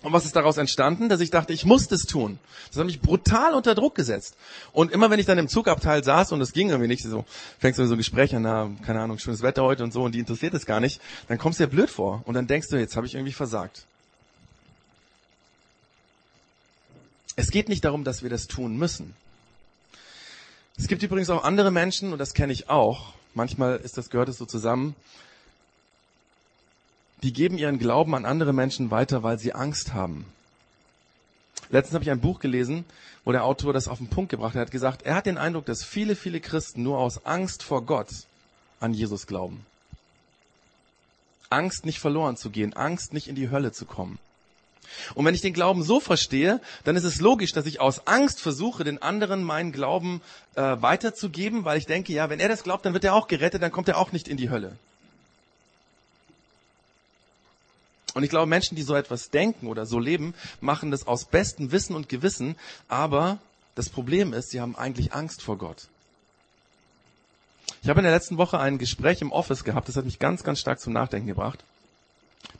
Und 0.00 0.12
was 0.12 0.24
ist 0.24 0.34
daraus 0.34 0.56
entstanden? 0.56 1.08
Dass 1.08 1.20
ich 1.20 1.30
dachte, 1.30 1.52
ich 1.52 1.64
muss 1.64 1.86
das 1.86 2.02
tun. 2.02 2.38
Das 2.68 2.78
hat 2.78 2.86
mich 2.86 3.00
brutal 3.00 3.54
unter 3.54 3.74
Druck 3.74 3.94
gesetzt. 3.94 4.36
Und 4.72 4.90
immer 4.90 5.10
wenn 5.10 5.20
ich 5.20 5.26
dann 5.26 5.38
im 5.38 5.48
Zugabteil 5.48 6.02
saß 6.02 6.32
und 6.32 6.40
es 6.40 6.52
ging 6.52 6.70
irgendwie 6.70 6.88
nicht, 6.88 7.04
so 7.04 7.24
fängst 7.60 7.78
du 7.78 7.86
so 7.86 7.94
ein 7.94 7.98
Gespräch 7.98 8.34
an, 8.34 8.42
na, 8.42 8.70
keine 8.84 9.00
Ahnung, 9.00 9.18
schönes 9.18 9.42
Wetter 9.42 9.62
heute 9.62 9.84
und 9.84 9.92
so 9.92 10.02
und 10.02 10.14
die 10.14 10.18
interessiert 10.18 10.54
es 10.54 10.66
gar 10.66 10.80
nicht, 10.80 11.00
dann 11.28 11.38
kommst 11.38 11.60
du 11.60 11.64
dir 11.64 11.70
blöd 11.70 11.90
vor 11.90 12.22
und 12.24 12.34
dann 12.34 12.48
denkst 12.48 12.68
du, 12.68 12.76
jetzt 12.76 12.96
habe 12.96 13.06
ich 13.06 13.14
irgendwie 13.14 13.32
versagt. 13.32 13.86
Es 17.36 17.50
geht 17.50 17.68
nicht 17.68 17.84
darum, 17.84 18.04
dass 18.04 18.22
wir 18.22 18.30
das 18.30 18.46
tun 18.48 18.76
müssen. 18.76 19.14
Es 20.76 20.88
gibt 20.88 21.02
übrigens 21.02 21.30
auch 21.30 21.44
andere 21.44 21.70
Menschen, 21.70 22.12
und 22.12 22.18
das 22.18 22.34
kenne 22.34 22.52
ich 22.52 22.68
auch, 22.68 23.12
manchmal 23.34 23.76
ist 23.76 23.98
das, 23.98 24.10
gehört 24.10 24.28
es 24.28 24.38
so 24.38 24.46
zusammen, 24.46 24.94
die 27.22 27.32
geben 27.32 27.58
ihren 27.58 27.78
Glauben 27.78 28.14
an 28.14 28.24
andere 28.24 28.52
Menschen 28.52 28.90
weiter, 28.90 29.22
weil 29.22 29.38
sie 29.38 29.54
Angst 29.54 29.94
haben. 29.94 30.24
Letztens 31.70 31.94
habe 31.94 32.04
ich 32.04 32.10
ein 32.10 32.20
Buch 32.20 32.40
gelesen, 32.40 32.84
wo 33.24 33.32
der 33.32 33.44
Autor 33.44 33.72
das 33.72 33.88
auf 33.88 33.98
den 33.98 34.08
Punkt 34.08 34.30
gebracht 34.30 34.50
hat. 34.50 34.56
Er 34.56 34.62
hat 34.62 34.70
gesagt, 34.70 35.02
er 35.02 35.14
hat 35.14 35.26
den 35.26 35.38
Eindruck, 35.38 35.64
dass 35.66 35.84
viele, 35.84 36.16
viele 36.16 36.40
Christen 36.40 36.82
nur 36.82 36.98
aus 36.98 37.24
Angst 37.24 37.62
vor 37.62 37.86
Gott 37.86 38.08
an 38.80 38.92
Jesus 38.92 39.26
glauben. 39.26 39.64
Angst, 41.48 41.86
nicht 41.86 42.00
verloren 42.00 42.36
zu 42.36 42.50
gehen, 42.50 42.72
Angst, 42.72 43.12
nicht 43.12 43.28
in 43.28 43.34
die 43.34 43.50
Hölle 43.50 43.72
zu 43.72 43.84
kommen. 43.84 44.18
Und 45.14 45.24
wenn 45.24 45.34
ich 45.34 45.40
den 45.40 45.54
Glauben 45.54 45.82
so 45.82 46.00
verstehe, 46.00 46.60
dann 46.84 46.96
ist 46.96 47.04
es 47.04 47.20
logisch, 47.20 47.52
dass 47.52 47.66
ich 47.66 47.80
aus 47.80 48.06
Angst 48.06 48.40
versuche, 48.40 48.84
den 48.84 49.00
anderen 49.00 49.42
meinen 49.42 49.72
Glauben 49.72 50.20
äh, 50.54 50.60
weiterzugeben, 50.60 51.64
weil 51.64 51.78
ich 51.78 51.86
denke, 51.86 52.12
ja, 52.12 52.28
wenn 52.28 52.40
er 52.40 52.48
das 52.48 52.64
glaubt, 52.64 52.84
dann 52.84 52.92
wird 52.92 53.04
er 53.04 53.14
auch 53.14 53.28
gerettet, 53.28 53.62
dann 53.62 53.72
kommt 53.72 53.88
er 53.88 53.98
auch 53.98 54.12
nicht 54.12 54.28
in 54.28 54.36
die 54.36 54.50
Hölle. 54.50 54.76
Und 58.14 58.22
ich 58.24 58.30
glaube, 58.30 58.46
Menschen, 58.46 58.76
die 58.76 58.82
so 58.82 58.94
etwas 58.94 59.30
denken 59.30 59.66
oder 59.66 59.86
so 59.86 59.98
leben, 59.98 60.34
machen 60.60 60.90
das 60.90 61.06
aus 61.06 61.24
bestem 61.24 61.72
Wissen 61.72 61.96
und 61.96 62.08
Gewissen. 62.08 62.56
Aber 62.88 63.38
das 63.74 63.88
Problem 63.88 64.32
ist, 64.32 64.50
sie 64.50 64.60
haben 64.60 64.76
eigentlich 64.76 65.14
Angst 65.14 65.42
vor 65.42 65.56
Gott. 65.58 65.88
Ich 67.82 67.88
habe 67.88 68.00
in 68.00 68.04
der 68.04 68.12
letzten 68.12 68.38
Woche 68.38 68.60
ein 68.60 68.78
Gespräch 68.78 69.22
im 69.22 69.32
Office 69.32 69.64
gehabt, 69.64 69.88
das 69.88 69.96
hat 69.96 70.04
mich 70.04 70.18
ganz, 70.18 70.44
ganz 70.44 70.60
stark 70.60 70.78
zum 70.78 70.92
Nachdenken 70.92 71.26
gebracht. 71.26 71.64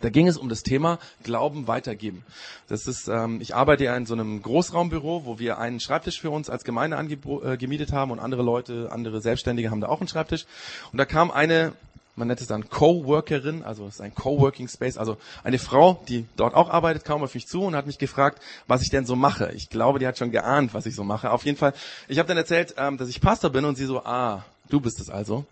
Da 0.00 0.10
ging 0.10 0.26
es 0.28 0.36
um 0.36 0.48
das 0.48 0.62
Thema 0.62 0.98
Glauben 1.22 1.66
weitergeben. 1.66 2.24
Das 2.68 2.86
ist, 2.86 3.08
ähm, 3.08 3.40
ich 3.40 3.54
arbeite 3.54 3.84
ja 3.84 3.96
in 3.96 4.06
so 4.06 4.14
einem 4.14 4.42
Großraumbüro, 4.42 5.24
wo 5.24 5.38
wir 5.38 5.58
einen 5.58 5.80
Schreibtisch 5.80 6.20
für 6.20 6.30
uns 6.30 6.50
als 6.50 6.64
Gemeinde 6.64 6.96
äh, 6.96 7.56
gemietet 7.56 7.92
haben 7.92 8.10
und 8.10 8.18
andere 8.18 8.42
Leute, 8.42 8.90
andere 8.90 9.20
Selbstständige 9.20 9.70
haben 9.70 9.80
da 9.80 9.88
auch 9.88 10.00
einen 10.00 10.08
Schreibtisch. 10.08 10.46
Und 10.92 10.98
da 10.98 11.04
kam 11.04 11.30
eine 11.30 11.72
man 12.22 12.28
nennt 12.28 12.40
es 12.40 12.46
dann 12.46 12.70
Coworkerin, 12.70 13.64
also 13.64 13.84
es 13.88 13.94
ist 13.94 14.00
ein 14.00 14.14
Coworking 14.14 14.68
Space, 14.68 14.96
also 14.96 15.16
eine 15.42 15.58
Frau, 15.58 16.00
die 16.06 16.24
dort 16.36 16.54
auch 16.54 16.70
arbeitet, 16.70 17.04
kam 17.04 17.20
auf 17.20 17.34
mich 17.34 17.48
zu 17.48 17.62
und 17.62 17.74
hat 17.74 17.88
mich 17.88 17.98
gefragt, 17.98 18.40
was 18.68 18.80
ich 18.82 18.90
denn 18.90 19.04
so 19.04 19.16
mache. 19.16 19.50
Ich 19.56 19.70
glaube, 19.70 19.98
die 19.98 20.06
hat 20.06 20.18
schon 20.18 20.30
geahnt, 20.30 20.72
was 20.72 20.86
ich 20.86 20.94
so 20.94 21.02
mache. 21.02 21.32
Auf 21.32 21.44
jeden 21.44 21.58
Fall, 21.58 21.74
ich 22.06 22.20
habe 22.20 22.28
dann 22.28 22.36
erzählt, 22.36 22.76
ähm, 22.78 22.96
dass 22.96 23.08
ich 23.08 23.20
Pastor 23.20 23.50
bin 23.50 23.64
und 23.64 23.74
sie 23.74 23.86
so, 23.86 24.04
ah, 24.04 24.44
du 24.68 24.78
bist 24.78 25.00
es 25.00 25.10
also. 25.10 25.46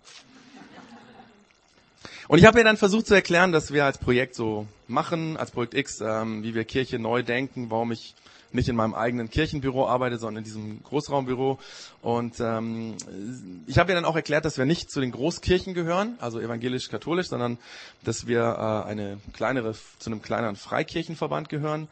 Und 2.29 2.37
ich 2.37 2.45
habe 2.45 2.59
ihr 2.59 2.63
dann 2.63 2.77
versucht 2.77 3.05
zu 3.05 3.15
erklären, 3.15 3.51
dass 3.51 3.73
wir 3.73 3.83
als 3.83 3.97
Projekt 3.97 4.35
so 4.35 4.65
machen, 4.87 5.35
als 5.35 5.51
Projekt 5.51 5.73
X, 5.73 5.99
ähm, 5.99 6.41
wie 6.41 6.55
wir 6.55 6.63
Kirche 6.63 6.99
neu 6.99 7.21
denken, 7.21 7.69
warum 7.69 7.91
ich 7.91 8.15
nicht 8.53 8.69
in 8.69 8.75
meinem 8.75 8.93
eigenen 8.93 9.29
Kirchenbüro 9.29 9.87
arbeite, 9.87 10.17
sondern 10.17 10.39
in 10.39 10.43
diesem 10.43 10.83
Großraumbüro. 10.83 11.59
Und 12.01 12.39
ähm, 12.39 12.95
ich 13.67 13.77
habe 13.77 13.91
ihr 13.91 13.95
dann 13.95 14.05
auch 14.05 14.15
erklärt, 14.15 14.45
dass 14.45 14.57
wir 14.57 14.65
nicht 14.65 14.91
zu 14.91 15.01
den 15.01 15.11
Großkirchen 15.11 15.73
gehören, 15.73 16.17
also 16.19 16.39
evangelisch-katholisch, 16.39 17.27
sondern 17.27 17.57
dass 18.03 18.27
wir 18.27 18.41
äh, 18.41 18.89
eine 18.89 19.19
kleinere, 19.33 19.73
zu 19.99 20.09
einem 20.09 20.21
kleineren 20.21 20.55
Freikirchenverband 20.55 21.49
gehören. 21.49 21.87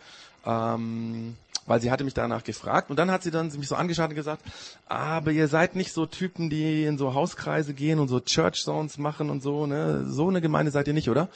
Ähm, 0.46 1.36
weil 1.70 1.82
sie 1.82 1.92
hatte 1.92 2.04
mich 2.04 2.16
danach 2.16 2.44
gefragt 2.44 2.90
und 2.90 2.98
dann 2.98 3.12
hat 3.12 3.22
sie 3.22 3.30
dann 3.30 3.48
mich 3.56 3.68
so 3.68 3.76
angeschaut 3.76 4.10
und 4.10 4.16
gesagt, 4.16 4.42
aber 4.88 5.32
ihr 5.32 5.48
seid 5.48 5.76
nicht 5.76 5.94
so 5.94 6.08
Typen, 6.08 6.50
die 6.50 6.84
in 6.84 6.98
so 6.98 7.14
Hauskreise 7.14 7.76
gehen 7.76 8.00
und 8.00 8.08
so 8.08 8.20
Church 8.20 8.64
Zones 8.64 8.98
machen 8.98 9.30
und 9.30 9.44
so, 9.44 9.68
ne? 9.68 10.06
So 10.10 10.28
eine 10.30 10.42
Gemeinde 10.42 10.72
seid 10.72 10.88
ihr 10.88 10.96
nicht, 10.96 11.12
oder? 11.12 11.30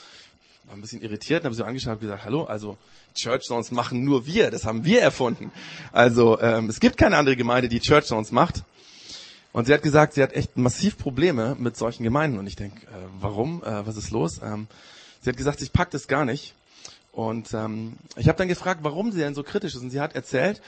War 0.65 0.76
ein 0.76 0.82
bisschen 0.82 1.02
irritiert 1.02 1.41
und 1.41 1.45
habe 1.45 1.56
sie 1.56 1.65
angeschaut 1.65 1.93
und 1.93 2.02
gesagt, 2.02 2.23
hallo, 2.23 2.43
also 2.45 2.78
Church 3.15 3.43
Zones 3.43 3.71
machen 3.71 4.04
nur 4.04 4.26
wir, 4.26 4.49
das 4.49 4.65
haben 4.65 4.86
wir 4.86 5.02
erfunden. 5.02 5.52
Also 5.91 6.39
ähm, 6.39 6.69
es 6.69 6.80
gibt 6.80 6.97
keine 6.97 7.17
andere 7.17 7.36
Gemeinde, 7.36 7.67
die 7.67 7.80
Church 7.80 8.06
Zones 8.06 8.32
macht. 8.32 8.63
Und 9.52 9.65
sie 9.65 9.73
hat 9.73 9.84
gesagt, 9.84 10.13
sie 10.13 10.23
hat 10.23 10.34
echt 10.34 10.58
massiv 10.58 10.97
Probleme 10.97 11.56
mit 11.60 11.78
solchen 11.78 12.04
Gemeinden. 12.04 12.39
Und 12.39 12.47
ich 12.47 12.56
denke, 12.56 12.88
äh, 12.88 12.89
warum? 13.19 13.63
Äh, 13.63 13.86
was 13.86 13.97
ist 13.97 14.10
los? 14.10 14.41
Ähm, 14.43 14.67
sie 15.21 15.30
hat 15.30 15.38
gesagt, 15.38 15.62
ich 15.62 15.71
pack 15.71 15.91
das 15.91 16.08
gar 16.08 16.26
nicht. 16.26 16.56
Und 17.12 17.54
ähm, 17.54 17.97
ich 18.17 18.28
habe 18.28 18.38
dann 18.38 18.47
gefragt, 18.47 18.80
warum 18.84 19.12
sie 19.12 19.19
denn 19.19 19.36
so 19.36 19.43
kritisch 19.43 19.76
ist. 19.76 19.82
Und 19.82 19.91
sie 19.91 20.02
hat 20.02 20.15
erzählt, 20.15 20.62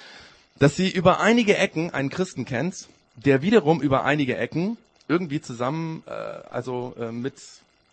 dass 0.59 0.75
sie 0.75 0.89
über 0.89 1.19
einige 1.19 1.57
Ecken 1.57 1.89
einen 1.89 2.09
Christen 2.09 2.45
kennt, 2.45 2.87
der 3.15 3.41
wiederum 3.41 3.81
über 3.81 4.05
einige 4.05 4.37
Ecken 4.37 4.77
irgendwie 5.07 5.41
zusammen, 5.41 6.03
äh, 6.05 6.11
also 6.11 6.95
äh, 6.99 7.11
mit 7.11 7.35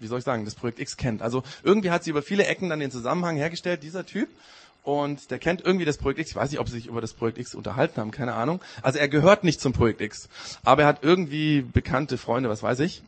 wie 0.02 0.06
soll 0.06 0.18
ich 0.18 0.24
sagen, 0.24 0.44
das 0.44 0.54
Projekt 0.54 0.80
X 0.80 0.96
kennt. 0.96 1.22
Also 1.22 1.42
irgendwie 1.62 1.90
hat 1.90 2.04
sie 2.04 2.10
über 2.10 2.22
viele 2.22 2.44
Ecken 2.46 2.68
dann 2.68 2.80
den 2.80 2.90
Zusammenhang 2.90 3.36
hergestellt, 3.36 3.82
dieser 3.82 4.04
Typ. 4.04 4.28
Und 4.84 5.30
der 5.30 5.38
kennt 5.38 5.64
irgendwie 5.64 5.84
das 5.84 5.96
Projekt 5.96 6.18
X. 6.18 6.30
Ich 6.30 6.36
weiß 6.36 6.50
nicht, 6.50 6.58
ob 6.58 6.68
sie 6.68 6.74
sich 6.74 6.86
über 6.86 7.00
das 7.00 7.14
Projekt 7.14 7.38
X 7.38 7.54
unterhalten 7.54 8.00
haben, 8.00 8.10
keine 8.10 8.34
Ahnung. 8.34 8.60
Also 8.82 8.98
er 8.98 9.08
gehört 9.08 9.44
nicht 9.44 9.60
zum 9.60 9.72
Projekt 9.72 10.00
X. 10.00 10.28
Aber 10.64 10.82
er 10.82 10.88
hat 10.88 10.98
irgendwie 11.02 11.62
bekannte 11.62 12.18
Freunde, 12.18 12.48
was 12.48 12.62
weiß 12.62 12.80
ich. 12.80 13.02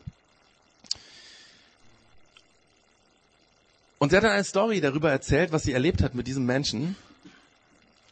Und 3.99 4.11
sie 4.11 4.17
hat 4.17 4.25
dann 4.25 4.33
eine 4.33 4.45
Story 4.45 4.81
darüber 4.81 5.11
erzählt, 5.11 5.51
was 5.51 5.65
sie 5.65 5.73
erlebt 5.73 6.03
hat 6.03 6.15
mit 6.15 6.27
diesem 6.27 6.47
Menschen. 6.47 6.95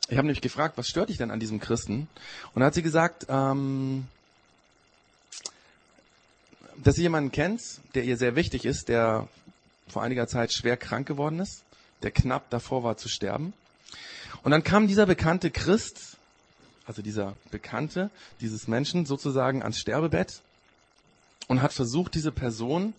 Ich 0.09 0.17
habe 0.17 0.27
nämlich 0.27 0.41
gefragt, 0.41 0.77
was 0.77 0.89
stört 0.89 1.11
dich 1.11 1.19
denn 1.19 1.31
an 1.31 1.39
diesem 1.39 1.61
Christen? 1.61 2.09
Und 2.55 2.61
dann 2.61 2.65
hat 2.65 2.75
sie 2.75 2.83
gesagt, 2.83 3.27
ähm, 3.29 4.07
dass 6.77 6.97
sie 6.97 7.03
jemanden 7.03 7.33
kennt, 7.33 7.63
der 7.95 8.05
ihr 8.05 8.17
sehr 8.17 8.37
wichtig 8.37 8.65
ist, 8.65 8.89
der 8.89 9.29
vor 9.89 10.03
einiger 10.03 10.27
Zeit 10.27 10.53
schwer 10.53 10.77
krank 10.77 11.07
geworden 11.07 11.41
ist, 11.41 11.63
der 12.03 12.11
knapp 12.11 12.51
davor 12.51 12.83
war 12.83 12.97
zu 12.97 13.09
sterben. 13.09 13.53
Und 14.43 14.51
dann 14.51 14.65
kam 14.65 14.89
dieser 14.89 15.07
bekannte 15.07 15.51
Christ, 15.51 16.17
also 16.87 17.03
dieser 17.03 17.37
Bekannte 17.51 18.11
dieses 18.41 18.67
Menschen 18.67 19.07
sozusagen 19.07 19.63
ans 19.63 19.79
Sterbebett 19.79 20.41
und 21.49 21.63
hat 21.63 21.73
versucht, 21.73 22.15
diese 22.15 22.33
Person, 22.33 22.95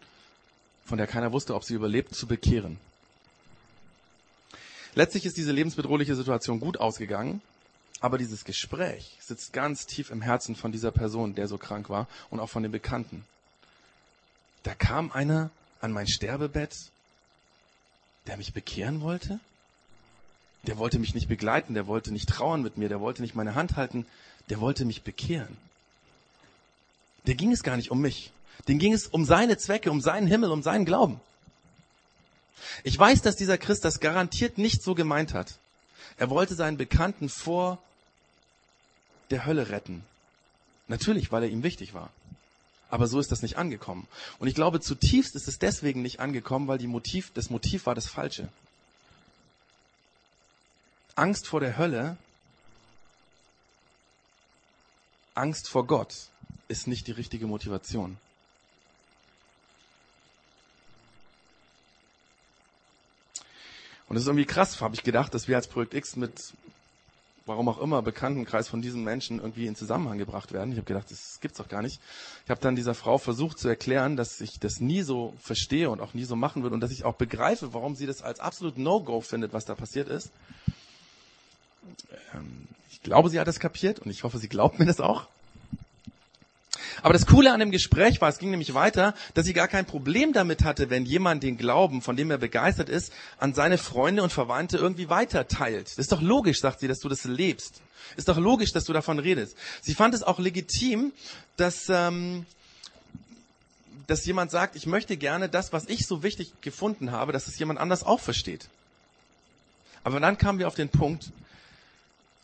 von 0.85 0.97
der 0.97 1.07
keiner 1.07 1.31
wusste, 1.31 1.55
ob 1.55 1.63
sie 1.63 1.73
überlebt, 1.73 2.15
zu 2.15 2.27
bekehren. 2.27 2.77
Letztlich 4.95 5.25
ist 5.25 5.37
diese 5.37 5.51
lebensbedrohliche 5.51 6.15
Situation 6.15 6.59
gut 6.59 6.77
ausgegangen, 6.79 7.41
aber 7.99 8.17
dieses 8.17 8.45
Gespräch 8.45 9.17
sitzt 9.19 9.53
ganz 9.53 9.85
tief 9.87 10.11
im 10.11 10.21
Herzen 10.21 10.55
von 10.55 10.71
dieser 10.71 10.91
Person, 10.91 11.35
der 11.35 11.47
so 11.47 11.57
krank 11.57 11.89
war 11.89 12.07
und 12.29 12.39
auch 12.39 12.49
von 12.49 12.63
den 12.63 12.71
Bekannten. 12.71 13.25
Da 14.63 14.73
kam 14.73 15.11
einer 15.11 15.49
an 15.81 15.91
mein 15.91 16.07
Sterbebett, 16.07 16.75
der 18.27 18.37
mich 18.37 18.53
bekehren 18.53 19.01
wollte? 19.01 19.39
Der 20.63 20.77
wollte 20.77 20.97
mich 20.97 21.13
nicht 21.13 21.27
begleiten, 21.27 21.73
der 21.73 21.87
wollte 21.87 22.11
nicht 22.11 22.29
trauern 22.29 22.61
mit 22.61 22.77
mir, 22.77 22.87
der 22.87 23.01
wollte 23.01 23.21
nicht 23.21 23.35
meine 23.35 23.55
Hand 23.55 23.75
halten, 23.75 24.05
der 24.49 24.61
wollte 24.61 24.85
mich 24.85 25.03
bekehren. 25.03 25.57
Der 27.27 27.35
ging 27.35 27.51
es 27.51 27.63
gar 27.63 27.75
nicht 27.75 27.91
um 27.91 27.99
mich. 27.99 28.31
Den 28.67 28.79
ging 28.79 28.93
es 28.93 29.07
um 29.07 29.25
seine 29.25 29.57
Zwecke, 29.57 29.91
um 29.91 29.99
seinen 29.99 30.27
Himmel, 30.27 30.51
um 30.51 30.63
seinen 30.63 30.85
Glauben. 30.85 31.19
Ich 32.83 32.97
weiß, 32.97 33.21
dass 33.21 33.35
dieser 33.35 33.57
Christ 33.57 33.83
das 33.83 33.99
garantiert 33.99 34.57
nicht 34.57 34.81
so 34.83 34.95
gemeint 34.95 35.33
hat. 35.33 35.55
Er 36.17 36.29
wollte 36.29 36.55
seinen 36.55 36.77
Bekannten 36.77 37.27
vor 37.27 37.77
der 39.31 39.45
Hölle 39.45 39.69
retten. 39.69 40.05
Natürlich, 40.87 41.31
weil 41.31 41.43
er 41.43 41.49
ihm 41.49 41.63
wichtig 41.63 41.93
war. 41.93 42.09
Aber 42.93 43.07
so 43.07 43.19
ist 43.19 43.31
das 43.31 43.41
nicht 43.41 43.57
angekommen. 43.57 44.07
Und 44.37 44.47
ich 44.47 44.53
glaube, 44.53 44.79
zutiefst 44.79 45.35
ist 45.35 45.47
es 45.47 45.57
deswegen 45.57 46.03
nicht 46.03 46.19
angekommen, 46.19 46.67
weil 46.67 46.77
die 46.77 46.85
Motiv, 46.85 47.31
das 47.33 47.49
Motiv 47.49 47.87
war 47.87 47.95
das 47.95 48.05
Falsche. 48.05 48.49
Angst 51.15 51.47
vor 51.47 51.59
der 51.59 51.75
Hölle, 51.75 52.17
Angst 55.33 55.69
vor 55.69 55.87
Gott 55.87 56.27
ist 56.67 56.85
nicht 56.85 57.07
die 57.07 57.13
richtige 57.13 57.47
Motivation. 57.47 58.19
Und 64.07 64.17
es 64.17 64.21
ist 64.21 64.27
irgendwie 64.27 64.45
krass, 64.45 64.79
habe 64.81 64.93
ich 64.93 65.01
gedacht, 65.01 65.33
dass 65.33 65.47
wir 65.47 65.55
als 65.55 65.67
Projekt 65.67 65.95
X 65.95 66.15
mit, 66.15 66.53
warum 67.45 67.67
auch 67.67 67.79
immer, 67.79 68.01
Bekanntenkreis 68.01 68.67
von 68.67 68.81
diesen 68.81 69.03
Menschen 69.03 69.39
irgendwie 69.39 69.67
in 69.67 69.75
Zusammenhang 69.75 70.17
gebracht 70.17 70.53
werden. 70.53 70.71
Ich 70.71 70.77
habe 70.77 70.85
gedacht, 70.85 71.11
das 71.11 71.39
gibt's 71.41 71.57
doch 71.57 71.67
gar 71.67 71.81
nicht. 71.81 71.99
Ich 72.45 72.49
habe 72.49 72.61
dann 72.61 72.75
dieser 72.75 72.93
Frau 72.93 73.17
versucht 73.17 73.59
zu 73.59 73.67
erklären, 73.67 74.15
dass 74.15 74.41
ich 74.41 74.59
das 74.59 74.79
nie 74.79 75.01
so 75.01 75.33
verstehe 75.39 75.89
und 75.89 75.99
auch 75.99 76.13
nie 76.13 76.23
so 76.23 76.35
machen 76.35 76.63
würde 76.63 76.75
und 76.75 76.81
dass 76.81 76.91
ich 76.91 77.05
auch 77.05 77.15
begreife, 77.15 77.73
warum 77.73 77.95
sie 77.95 78.05
das 78.05 78.21
als 78.21 78.39
absolut 78.39 78.77
No-Go 78.77 79.21
findet, 79.21 79.53
was 79.53 79.65
da 79.65 79.75
passiert 79.75 80.07
ist. 80.07 80.31
Ähm, 82.33 82.67
ich 82.91 83.01
glaube, 83.01 83.29
sie 83.29 83.39
hat 83.39 83.47
es 83.47 83.59
kapiert 83.59 83.99
und 83.99 84.11
ich 84.11 84.23
hoffe, 84.23 84.37
sie 84.37 84.47
glaubt 84.49 84.79
mir 84.79 84.85
das 84.85 84.99
auch. 84.99 85.27
Aber 87.01 87.13
das 87.13 87.25
Coole 87.25 87.51
an 87.51 87.59
dem 87.59 87.71
Gespräch 87.71 88.21
war, 88.21 88.29
es 88.29 88.37
ging 88.37 88.51
nämlich 88.51 88.73
weiter, 88.73 89.13
dass 89.33 89.45
sie 89.45 89.53
gar 89.53 89.67
kein 89.67 89.85
Problem 89.85 90.33
damit 90.33 90.63
hatte, 90.63 90.89
wenn 90.89 91.05
jemand 91.05 91.43
den 91.43 91.57
Glauben, 91.57 92.01
von 92.01 92.15
dem 92.15 92.31
er 92.31 92.37
begeistert 92.37 92.89
ist, 92.89 93.11
an 93.39 93.53
seine 93.53 93.77
Freunde 93.77 94.23
und 94.23 94.31
Verwandte 94.31 94.77
irgendwie 94.77 95.09
weiterteilt. 95.09 95.87
Das 95.87 95.97
ist 95.97 96.11
doch 96.11 96.21
logisch, 96.21 96.59
sagt 96.59 96.79
sie, 96.79 96.87
dass 96.87 96.99
du 96.99 97.09
das 97.09 97.23
lebst. 97.23 97.81
Ist 98.15 98.27
doch 98.27 98.37
logisch, 98.37 98.71
dass 98.73 98.85
du 98.85 98.93
davon 98.93 99.19
redest. 99.19 99.57
Sie 99.81 99.93
fand 99.93 100.13
es 100.13 100.23
auch 100.23 100.39
legitim, 100.39 101.13
dass, 101.57 101.89
ähm, 101.89 102.45
dass 104.07 104.25
jemand 104.25 104.51
sagt, 104.51 104.75
ich 104.75 104.85
möchte 104.85 105.17
gerne 105.17 105.49
das, 105.49 105.73
was 105.73 105.85
ich 105.87 106.05
so 106.05 106.21
wichtig 106.21 106.51
gefunden 106.61 107.11
habe, 107.11 107.31
dass 107.31 107.47
es 107.47 107.57
jemand 107.57 107.79
anders 107.79 108.03
auch 108.03 108.19
versteht. 108.19 108.67
Aber 110.03 110.19
dann 110.19 110.37
kamen 110.37 110.59
wir 110.59 110.67
auf 110.67 110.75
den 110.75 110.89
Punkt, 110.89 111.31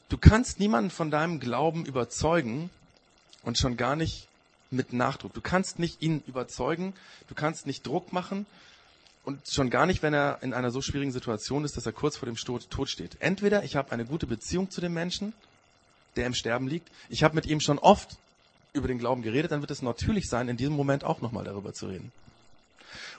du 0.08 0.18
kannst 0.18 0.60
niemanden 0.60 0.90
von 0.90 1.12
deinem 1.12 1.40
Glauben 1.40 1.86
überzeugen 1.86 2.70
und 3.44 3.58
schon 3.58 3.78
gar 3.78 3.96
nicht 3.96 4.29
mit 4.72 4.94
Nachdruck. 4.94 5.34
Du 5.34 5.42
kannst 5.42 5.80
nicht 5.80 6.02
ihn 6.02 6.24
überzeugen, 6.28 6.94
du 7.28 7.36
kannst 7.36 7.66
nicht 7.66 7.86
Druck 7.86 8.14
machen 8.14 8.46
und 9.24 9.48
schon 9.50 9.70
gar 9.70 9.86
nicht, 9.86 10.02
wenn 10.04 10.14
er 10.14 10.40
in 10.42 10.54
einer 10.54 10.72
so 10.72 10.82
schwierigen 10.82 11.12
Situation 11.12 11.66
ist, 11.66 11.78
dass 11.78 11.86
er 11.86 11.92
kurz 11.92 12.18
vor 12.18 12.26
dem 12.26 12.36
Tod 12.36 12.90
steht. 12.90 13.18
Entweder 13.20 13.64
ich 13.64 13.76
habe 13.76 13.92
eine 13.92 14.06
gute 14.06 14.28
Beziehung 14.28 14.70
zu 14.70 14.82
dem 14.82 14.94
Menschen, 14.94 15.34
der 16.16 16.26
im 16.26 16.34
Sterben 16.34 16.68
liegt, 16.68 16.90
ich 17.10 17.24
habe 17.24 17.36
mit 17.36 17.46
ihm 17.46 17.60
schon 17.60 17.80
oft 17.80 18.18
über 18.74 18.88
den 18.88 19.00
Glauben 19.00 19.22
geredet, 19.22 19.52
dann 19.52 19.62
wird 19.62 19.72
es 19.72 19.82
natürlich 19.82 20.30
sein, 20.30 20.48
in 20.48 20.58
diesem 20.58 20.76
Moment 20.76 21.04
auch 21.04 21.22
nochmal 21.22 21.44
darüber 21.44 21.74
zu 21.74 21.88
reden. 21.88 22.12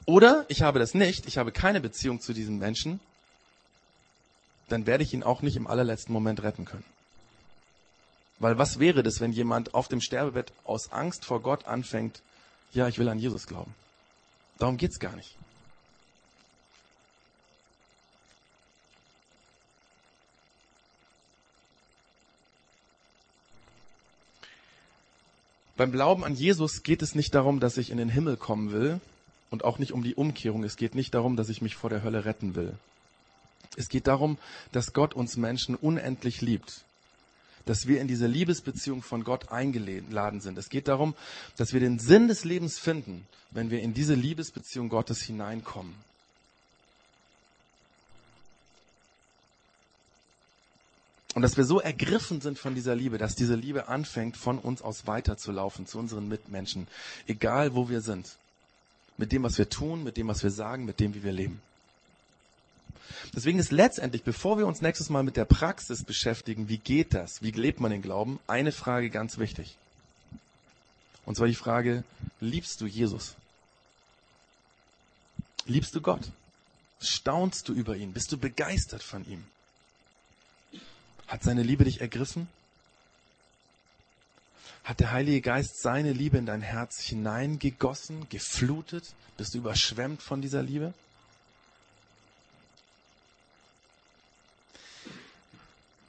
Oder 0.05 0.45
ich 0.49 0.63
habe 0.63 0.79
das 0.79 0.95
nicht, 0.95 1.27
ich 1.27 1.39
habe 1.39 1.53
keine 1.53 1.81
Beziehung 1.81 2.21
zu 2.21 2.33
diesem 2.33 2.59
Menschen, 2.59 3.01
dann 4.69 4.87
werde 4.87 5.03
ich 5.03 5.13
ihn 5.13 5.23
auch 5.23 5.43
nicht 5.43 5.57
im 5.57 5.67
allerletzten 5.67 6.13
Moment 6.13 6.43
retten 6.43 6.65
können. 6.65 6.85
Weil 8.40 8.57
was 8.57 8.79
wäre 8.79 9.03
das, 9.03 9.20
wenn 9.20 9.33
jemand 9.33 9.74
auf 9.74 9.87
dem 9.87 10.00
Sterbebett 10.00 10.53
aus 10.64 10.92
Angst 10.92 11.26
vor 11.26 11.40
Gott 11.40 11.66
anfängt, 11.66 12.22
ja, 12.72 12.88
ich 12.88 12.98
will 12.98 13.09
an 13.09 13.18
Jesus 13.18 13.46
glauben. 13.46 13.74
Darum 14.59 14.79
geht's 14.79 14.98
gar 14.98 15.14
nicht. 15.14 15.37
Beim 25.76 25.92
Glauben 25.92 26.24
an 26.24 26.35
Jesus 26.35 26.83
geht 26.83 27.00
es 27.03 27.14
nicht 27.14 27.35
darum, 27.35 27.59
dass 27.61 27.79
ich 27.79 27.90
in 27.90 27.96
den 27.96 28.11
Himmel 28.11 28.37
kommen 28.37 28.70
will 28.72 29.00
und 29.50 29.64
auch 29.64 29.79
nicht 29.79 29.92
um 29.92 30.03
die 30.03 30.14
Umkehrung. 30.14 30.62
Es 30.64 30.76
geht 30.76 30.94
nicht 30.94 31.14
darum, 31.14 31.37
dass 31.37 31.48
ich 31.48 31.62
mich 31.62 31.74
vor 31.74 31.90
der 31.90 32.03
Hölle 32.03 32.24
retten 32.24 32.55
will. 32.55 32.74
Es 33.76 33.88
geht 33.88 34.07
darum, 34.07 34.38
dass 34.72 34.92
Gott 34.92 35.14
uns 35.14 35.37
Menschen 35.37 35.74
unendlich 35.74 36.40
liebt 36.40 36.85
dass 37.71 37.87
wir 37.87 38.01
in 38.01 38.09
diese 38.09 38.27
Liebesbeziehung 38.27 39.01
von 39.01 39.23
Gott 39.23 39.53
eingeladen 39.53 40.41
sind. 40.41 40.59
Es 40.59 40.71
geht 40.71 40.89
darum, 40.89 41.15
dass 41.57 41.73
wir 41.73 41.79
den 41.79 42.01
Sinn 42.01 42.27
des 42.27 42.45
Lebens 42.45 42.81
finden, 42.81 43.29
wenn 43.53 43.71
wir 43.71 43.81
in 43.81 43.95
diese 43.95 44.15
Liebesbeziehung 44.15 44.89
Gottes 44.89 45.23
hineinkommen. 45.23 45.95
Und 51.37 51.43
dass 51.43 51.57
wir 51.57 51.63
so 51.63 51.79
ergriffen 51.79 52.41
sind 52.41 52.59
von 52.59 52.75
dieser 52.75 52.97
Liebe, 52.97 53.19
dass 53.19 53.37
diese 53.37 53.55
Liebe 53.55 53.87
anfängt, 53.87 54.37
von 54.37 54.59
uns 54.59 54.83
aus 54.83 55.07
weiterzulaufen 55.07 55.87
zu 55.87 56.01
unseren 56.01 56.27
Mitmenschen, 56.27 56.89
egal 57.29 57.77
wo 57.77 57.89
wir 57.89 58.01
sind. 58.01 58.37
Mit 59.17 59.31
dem, 59.31 59.45
was 59.45 59.59
wir 59.59 59.69
tun, 59.69 60.03
mit 60.03 60.17
dem, 60.17 60.27
was 60.27 60.43
wir 60.43 60.51
sagen, 60.51 60.87
mit 60.87 60.99
dem, 60.99 61.15
wie 61.15 61.23
wir 61.23 61.31
leben. 61.31 61.63
Deswegen 63.35 63.59
ist 63.59 63.73
letztendlich, 63.73 64.23
bevor 64.23 64.59
wir 64.59 64.66
uns 64.66 64.81
nächstes 64.81 65.11
Mal 65.11 65.23
mit 65.23 65.37
der 65.37 65.44
Praxis 65.44 66.05
beschäftigen, 66.05 66.68
wie 66.68 66.79
geht 66.79 67.14
das, 67.14 67.42
wie 67.42 67.51
lebt 67.51 67.81
man 67.81 67.90
den 67.90 68.03
Glauben, 68.03 68.38
eine 68.46 68.73
Frage 68.73 69.11
ganz 69.11 69.38
wichtig. 69.38 69.77
Und 71.27 71.37
zwar 71.37 71.46
die 71.46 71.55
Frage, 71.55 72.05
liebst 72.40 72.81
du 72.81 72.87
Jesus? 72.87 73.35
Liebst 75.66 75.94
du 75.94 76.01
Gott? 76.01 76.31
Staunst 77.01 77.68
du 77.68 77.73
über 77.73 77.96
ihn? 77.96 78.12
Bist 78.12 78.33
du 78.33 78.38
begeistert 78.38 79.03
von 79.03 79.25
ihm? 79.27 79.44
Hat 81.29 81.42
seine 81.42 81.62
Liebe 81.62 81.85
dich 81.85 82.01
ergriffen? 82.01 82.49
Hat 84.83 84.99
der 85.01 85.12
Heilige 85.12 85.40
Geist 85.40 85.81
seine 85.81 86.12
Liebe 86.12 86.38
in 86.38 86.46
dein 86.46 86.62
Herz 86.62 87.01
hineingegossen, 87.01 88.29
geflutet? 88.29 89.14
Bist 89.37 89.55
du 89.55 89.59
überschwemmt 89.59 90.23
von 90.23 90.42
dieser 90.42 90.62
Liebe? 90.62 90.92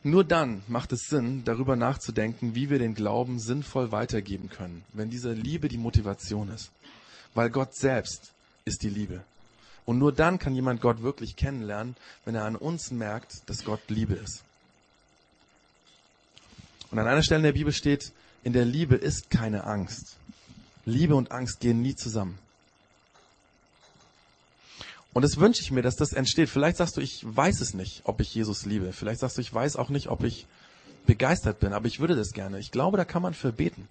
Nur 0.03 0.23
dann 0.23 0.63
macht 0.67 0.91
es 0.93 1.07
Sinn, 1.07 1.43
darüber 1.45 1.75
nachzudenken, 1.75 2.55
wie 2.55 2.69
wir 2.69 2.79
den 2.79 2.95
Glauben 2.95 3.39
sinnvoll 3.39 3.91
weitergeben 3.91 4.49
können, 4.49 4.83
wenn 4.93 5.11
diese 5.11 5.33
Liebe 5.33 5.67
die 5.67 5.77
Motivation 5.77 6.49
ist. 6.49 6.71
Weil 7.35 7.51
Gott 7.51 7.75
selbst 7.75 8.31
ist 8.65 8.81
die 8.81 8.89
Liebe. 8.89 9.21
Und 9.85 9.99
nur 9.99 10.11
dann 10.11 10.39
kann 10.39 10.55
jemand 10.55 10.81
Gott 10.81 11.03
wirklich 11.03 11.35
kennenlernen, 11.35 11.95
wenn 12.25 12.35
er 12.35 12.45
an 12.45 12.55
uns 12.55 12.91
merkt, 12.91 13.47
dass 13.47 13.63
Gott 13.63 13.81
Liebe 13.89 14.15
ist. 14.15 14.43
Und 16.89 16.99
an 16.99 17.07
einer 17.07 17.23
Stelle 17.23 17.39
in 17.39 17.43
der 17.45 17.51
Bibel 17.53 17.73
steht, 17.73 18.11
in 18.43 18.53
der 18.53 18.65
Liebe 18.65 18.95
ist 18.95 19.29
keine 19.29 19.65
Angst. 19.65 20.17
Liebe 20.85 21.15
und 21.15 21.31
Angst 21.31 21.59
gehen 21.59 21.81
nie 21.81 21.95
zusammen. 21.95 22.39
Und 25.13 25.24
das 25.24 25.38
wünsche 25.38 25.62
ich 25.62 25.71
mir, 25.71 25.82
dass 25.82 25.97
das 25.97 26.13
entsteht. 26.13 26.50
Vielleicht 26.50 26.78
sagst 26.78 26.95
du, 26.97 27.02
ich 27.02 27.24
weiß 27.24 27.60
es 27.60 27.74
nicht, 27.74 28.02
ob 28.06 28.21
ich 28.21 28.34
Jesus 28.34 28.65
liebe. 28.65 28.93
Vielleicht 28.93 29.19
sagst 29.19 29.38
du, 29.38 29.41
ich 29.41 29.54
weiß 29.54 29.76
auch 29.76 29.89
nicht, 29.89 30.08
ob 30.08 30.24
ich 30.24 30.47
begeistert 31.06 31.60
bin, 31.60 31.74
aber 31.74 31.88
ich 31.88 32.00
würde 32.00 32.15
das 32.15 32.32
gerne. 32.32 32.60
Ich 32.60 32.71
glaube, 32.71 32.97
da 32.97 33.06
kann 33.06 33.21
man 33.21 33.34
für 33.34 33.52
beten 33.52 33.88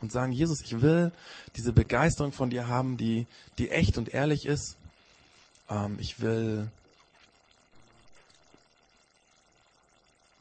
und 0.00 0.12
sagen, 0.12 0.32
Jesus, 0.32 0.62
ich 0.62 0.80
will 0.80 1.12
diese 1.56 1.72
Begeisterung 1.72 2.32
von 2.32 2.50
dir 2.50 2.68
haben, 2.68 2.96
die, 2.96 3.26
die 3.58 3.70
echt 3.70 3.98
und 3.98 4.14
ehrlich 4.14 4.46
ist. 4.46 4.76
Ähm, 5.68 5.98
ich 6.00 6.20
will, 6.20 6.68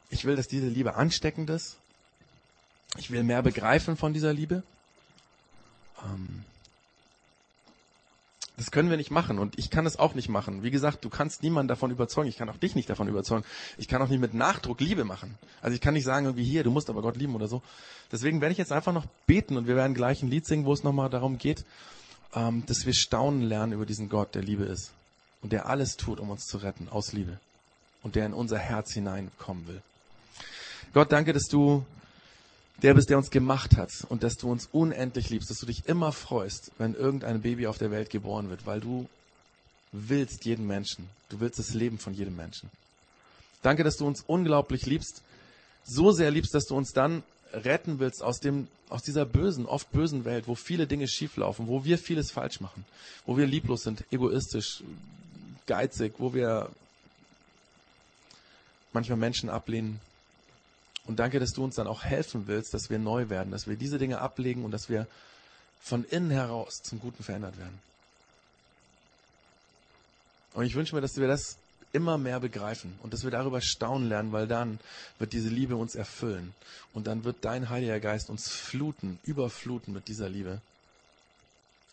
ich 0.09 0.23
will, 0.23 0.35
dass 0.35 0.47
diese 0.47 0.67
Liebe 0.67 0.95
ansteckend 0.95 1.49
ist. 1.49 1.77
Ich 2.97 3.11
will 3.11 3.23
mehr 3.23 3.41
begreifen 3.41 3.97
von 3.97 4.13
dieser 4.13 4.33
Liebe. 4.33 4.63
Ähm, 6.03 6.43
Das 8.61 8.69
können 8.69 8.91
wir 8.91 8.97
nicht 8.97 9.09
machen 9.09 9.39
und 9.39 9.57
ich 9.57 9.71
kann 9.71 9.87
es 9.87 9.97
auch 9.97 10.13
nicht 10.13 10.29
machen. 10.29 10.61
Wie 10.61 10.69
gesagt, 10.69 11.03
du 11.03 11.09
kannst 11.09 11.41
niemanden 11.41 11.67
davon 11.67 11.89
überzeugen. 11.89 12.29
Ich 12.29 12.37
kann 12.37 12.47
auch 12.47 12.57
dich 12.57 12.75
nicht 12.75 12.91
davon 12.91 13.07
überzeugen. 13.07 13.43
Ich 13.79 13.87
kann 13.87 14.03
auch 14.03 14.07
nicht 14.07 14.19
mit 14.19 14.35
Nachdruck 14.35 14.81
Liebe 14.81 15.03
machen. 15.03 15.33
Also 15.63 15.73
ich 15.73 15.81
kann 15.81 15.95
nicht 15.95 16.03
sagen 16.03 16.27
irgendwie 16.27 16.43
hier, 16.43 16.63
du 16.63 16.69
musst 16.69 16.87
aber 16.91 17.01
Gott 17.01 17.17
lieben 17.17 17.33
oder 17.33 17.47
so. 17.47 17.63
Deswegen 18.11 18.39
werde 18.39 18.51
ich 18.51 18.59
jetzt 18.59 18.71
einfach 18.71 18.93
noch 18.93 19.07
beten 19.25 19.57
und 19.57 19.65
wir 19.65 19.75
werden 19.75 19.95
gleich 19.95 20.21
ein 20.21 20.29
Lied 20.29 20.45
singen, 20.45 20.65
wo 20.65 20.73
es 20.73 20.83
nochmal 20.83 21.09
darum 21.09 21.39
geht, 21.39 21.65
ähm, 22.35 22.61
dass 22.67 22.85
wir 22.85 22.93
staunen 22.93 23.41
lernen 23.41 23.73
über 23.73 23.87
diesen 23.87 24.09
Gott, 24.09 24.35
der 24.35 24.43
Liebe 24.43 24.65
ist 24.65 24.91
und 25.41 25.51
der 25.53 25.65
alles 25.65 25.97
tut, 25.97 26.19
um 26.19 26.29
uns 26.29 26.45
zu 26.45 26.59
retten 26.59 26.87
aus 26.87 27.13
Liebe 27.13 27.39
und 28.03 28.13
der 28.13 28.27
in 28.27 28.33
unser 28.33 28.59
Herz 28.59 28.93
hineinkommen 28.93 29.67
will. 29.67 29.81
Gott, 30.93 31.11
danke, 31.11 31.33
dass 31.33 31.47
du 31.47 31.83
der 32.81 32.93
bist, 32.95 33.09
der 33.09 33.17
uns 33.17 33.29
gemacht 33.29 33.77
hat 33.77 33.91
und 34.09 34.23
dass 34.23 34.37
du 34.37 34.51
uns 34.51 34.67
unendlich 34.71 35.29
liebst, 35.29 35.49
dass 35.49 35.59
du 35.59 35.65
dich 35.65 35.87
immer 35.87 36.11
freust, 36.11 36.71
wenn 36.77 36.95
irgendein 36.95 37.41
Baby 37.41 37.67
auf 37.67 37.77
der 37.77 37.91
Welt 37.91 38.09
geboren 38.09 38.49
wird, 38.49 38.65
weil 38.65 38.79
du 38.79 39.07
willst 39.91 40.45
jeden 40.45 40.65
Menschen. 40.65 41.09
Du 41.29 41.39
willst 41.39 41.59
das 41.59 41.73
Leben 41.73 41.99
von 41.99 42.13
jedem 42.13 42.35
Menschen. 42.35 42.69
Danke, 43.61 43.83
dass 43.83 43.97
du 43.97 44.07
uns 44.07 44.23
unglaublich 44.25 44.85
liebst, 44.85 45.21
so 45.83 46.11
sehr 46.11 46.31
liebst, 46.31 46.53
dass 46.53 46.65
du 46.65 46.75
uns 46.75 46.93
dann 46.93 47.23
retten 47.53 47.99
willst 47.99 48.23
aus 48.23 48.39
dem, 48.39 48.67
aus 48.89 49.03
dieser 49.03 49.25
bösen, 49.25 49.65
oft 49.65 49.91
bösen 49.91 50.25
Welt, 50.25 50.47
wo 50.47 50.55
viele 50.55 50.87
Dinge 50.87 51.07
schieflaufen, 51.07 51.67
wo 51.67 51.83
wir 51.83 51.97
vieles 51.97 52.31
falsch 52.31 52.61
machen, 52.61 52.85
wo 53.25 53.37
wir 53.37 53.45
lieblos 53.45 53.83
sind, 53.83 54.03
egoistisch, 54.11 54.83
geizig, 55.67 56.13
wo 56.17 56.33
wir 56.33 56.69
manchmal 58.93 59.17
Menschen 59.17 59.49
ablehnen, 59.49 59.99
und 61.05 61.19
danke, 61.19 61.39
dass 61.39 61.53
du 61.53 61.63
uns 61.63 61.75
dann 61.75 61.87
auch 61.87 62.03
helfen 62.03 62.47
willst, 62.47 62.73
dass 62.73 62.89
wir 62.89 62.99
neu 62.99 63.29
werden, 63.29 63.51
dass 63.51 63.67
wir 63.67 63.75
diese 63.75 63.97
Dinge 63.97 64.19
ablegen 64.19 64.63
und 64.63 64.71
dass 64.71 64.89
wir 64.89 65.07
von 65.81 66.03
innen 66.05 66.29
heraus 66.29 66.83
zum 66.83 66.99
Guten 66.99 67.23
verändert 67.23 67.57
werden. 67.57 67.79
Und 70.53 70.65
ich 70.65 70.75
wünsche 70.75 70.93
mir, 70.93 71.01
dass 71.01 71.17
wir 71.17 71.27
das 71.27 71.57
immer 71.93 72.17
mehr 72.17 72.39
begreifen 72.39 72.97
und 73.03 73.13
dass 73.13 73.23
wir 73.23 73.31
darüber 73.31 73.61
staunen 73.61 74.07
lernen, 74.07 74.31
weil 74.31 74.47
dann 74.47 74.79
wird 75.19 75.33
diese 75.33 75.49
Liebe 75.49 75.75
uns 75.75 75.95
erfüllen 75.95 76.53
und 76.93 77.07
dann 77.07 77.23
wird 77.23 77.37
dein 77.41 77.69
Heiliger 77.69 77.99
Geist 77.99 78.29
uns 78.29 78.49
fluten, 78.49 79.19
überfluten 79.23 79.93
mit 79.93 80.07
dieser 80.07 80.29
Liebe. 80.29 80.61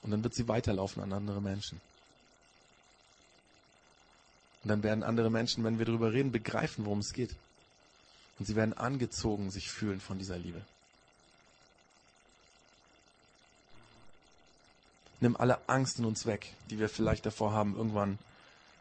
Und 0.02 0.12
dann 0.12 0.22
wird 0.22 0.34
sie 0.34 0.46
weiterlaufen 0.46 1.02
an 1.02 1.12
andere 1.12 1.40
Menschen. 1.40 1.80
Und 4.62 4.68
dann 4.68 4.82
werden 4.82 5.02
andere 5.02 5.30
Menschen, 5.30 5.64
wenn 5.64 5.78
wir 5.78 5.86
darüber 5.86 6.12
reden, 6.12 6.30
begreifen, 6.30 6.84
worum 6.84 7.00
es 7.00 7.12
geht. 7.12 7.34
Und 8.38 8.46
sie 8.46 8.56
werden 8.56 8.76
angezogen 8.76 9.50
sich 9.50 9.70
fühlen 9.70 10.00
von 10.00 10.18
dieser 10.18 10.38
Liebe. 10.38 10.62
Nimm 15.20 15.36
alle 15.36 15.68
Angst 15.68 15.98
in 15.98 16.04
uns 16.04 16.26
weg, 16.26 16.54
die 16.70 16.78
wir 16.78 16.88
vielleicht 16.88 17.26
davor 17.26 17.52
haben, 17.52 17.76
irgendwann 17.76 18.18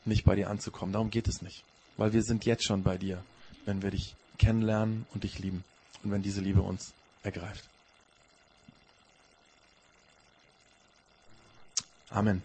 nicht 0.05 0.23
bei 0.23 0.35
dir 0.35 0.49
anzukommen. 0.49 0.93
Darum 0.93 1.09
geht 1.09 1.27
es 1.27 1.41
nicht. 1.41 1.63
Weil 1.97 2.13
wir 2.13 2.21
sind 2.21 2.45
jetzt 2.45 2.63
schon 2.63 2.83
bei 2.83 2.97
dir, 2.97 3.23
wenn 3.65 3.81
wir 3.81 3.89
dich 3.89 4.15
kennenlernen 4.37 5.07
und 5.13 5.23
dich 5.23 5.39
lieben. 5.39 5.63
Und 6.03 6.11
wenn 6.11 6.21
diese 6.21 6.41
Liebe 6.41 6.61
uns 6.61 6.93
ergreift. 7.23 7.63
Amen. 12.09 12.43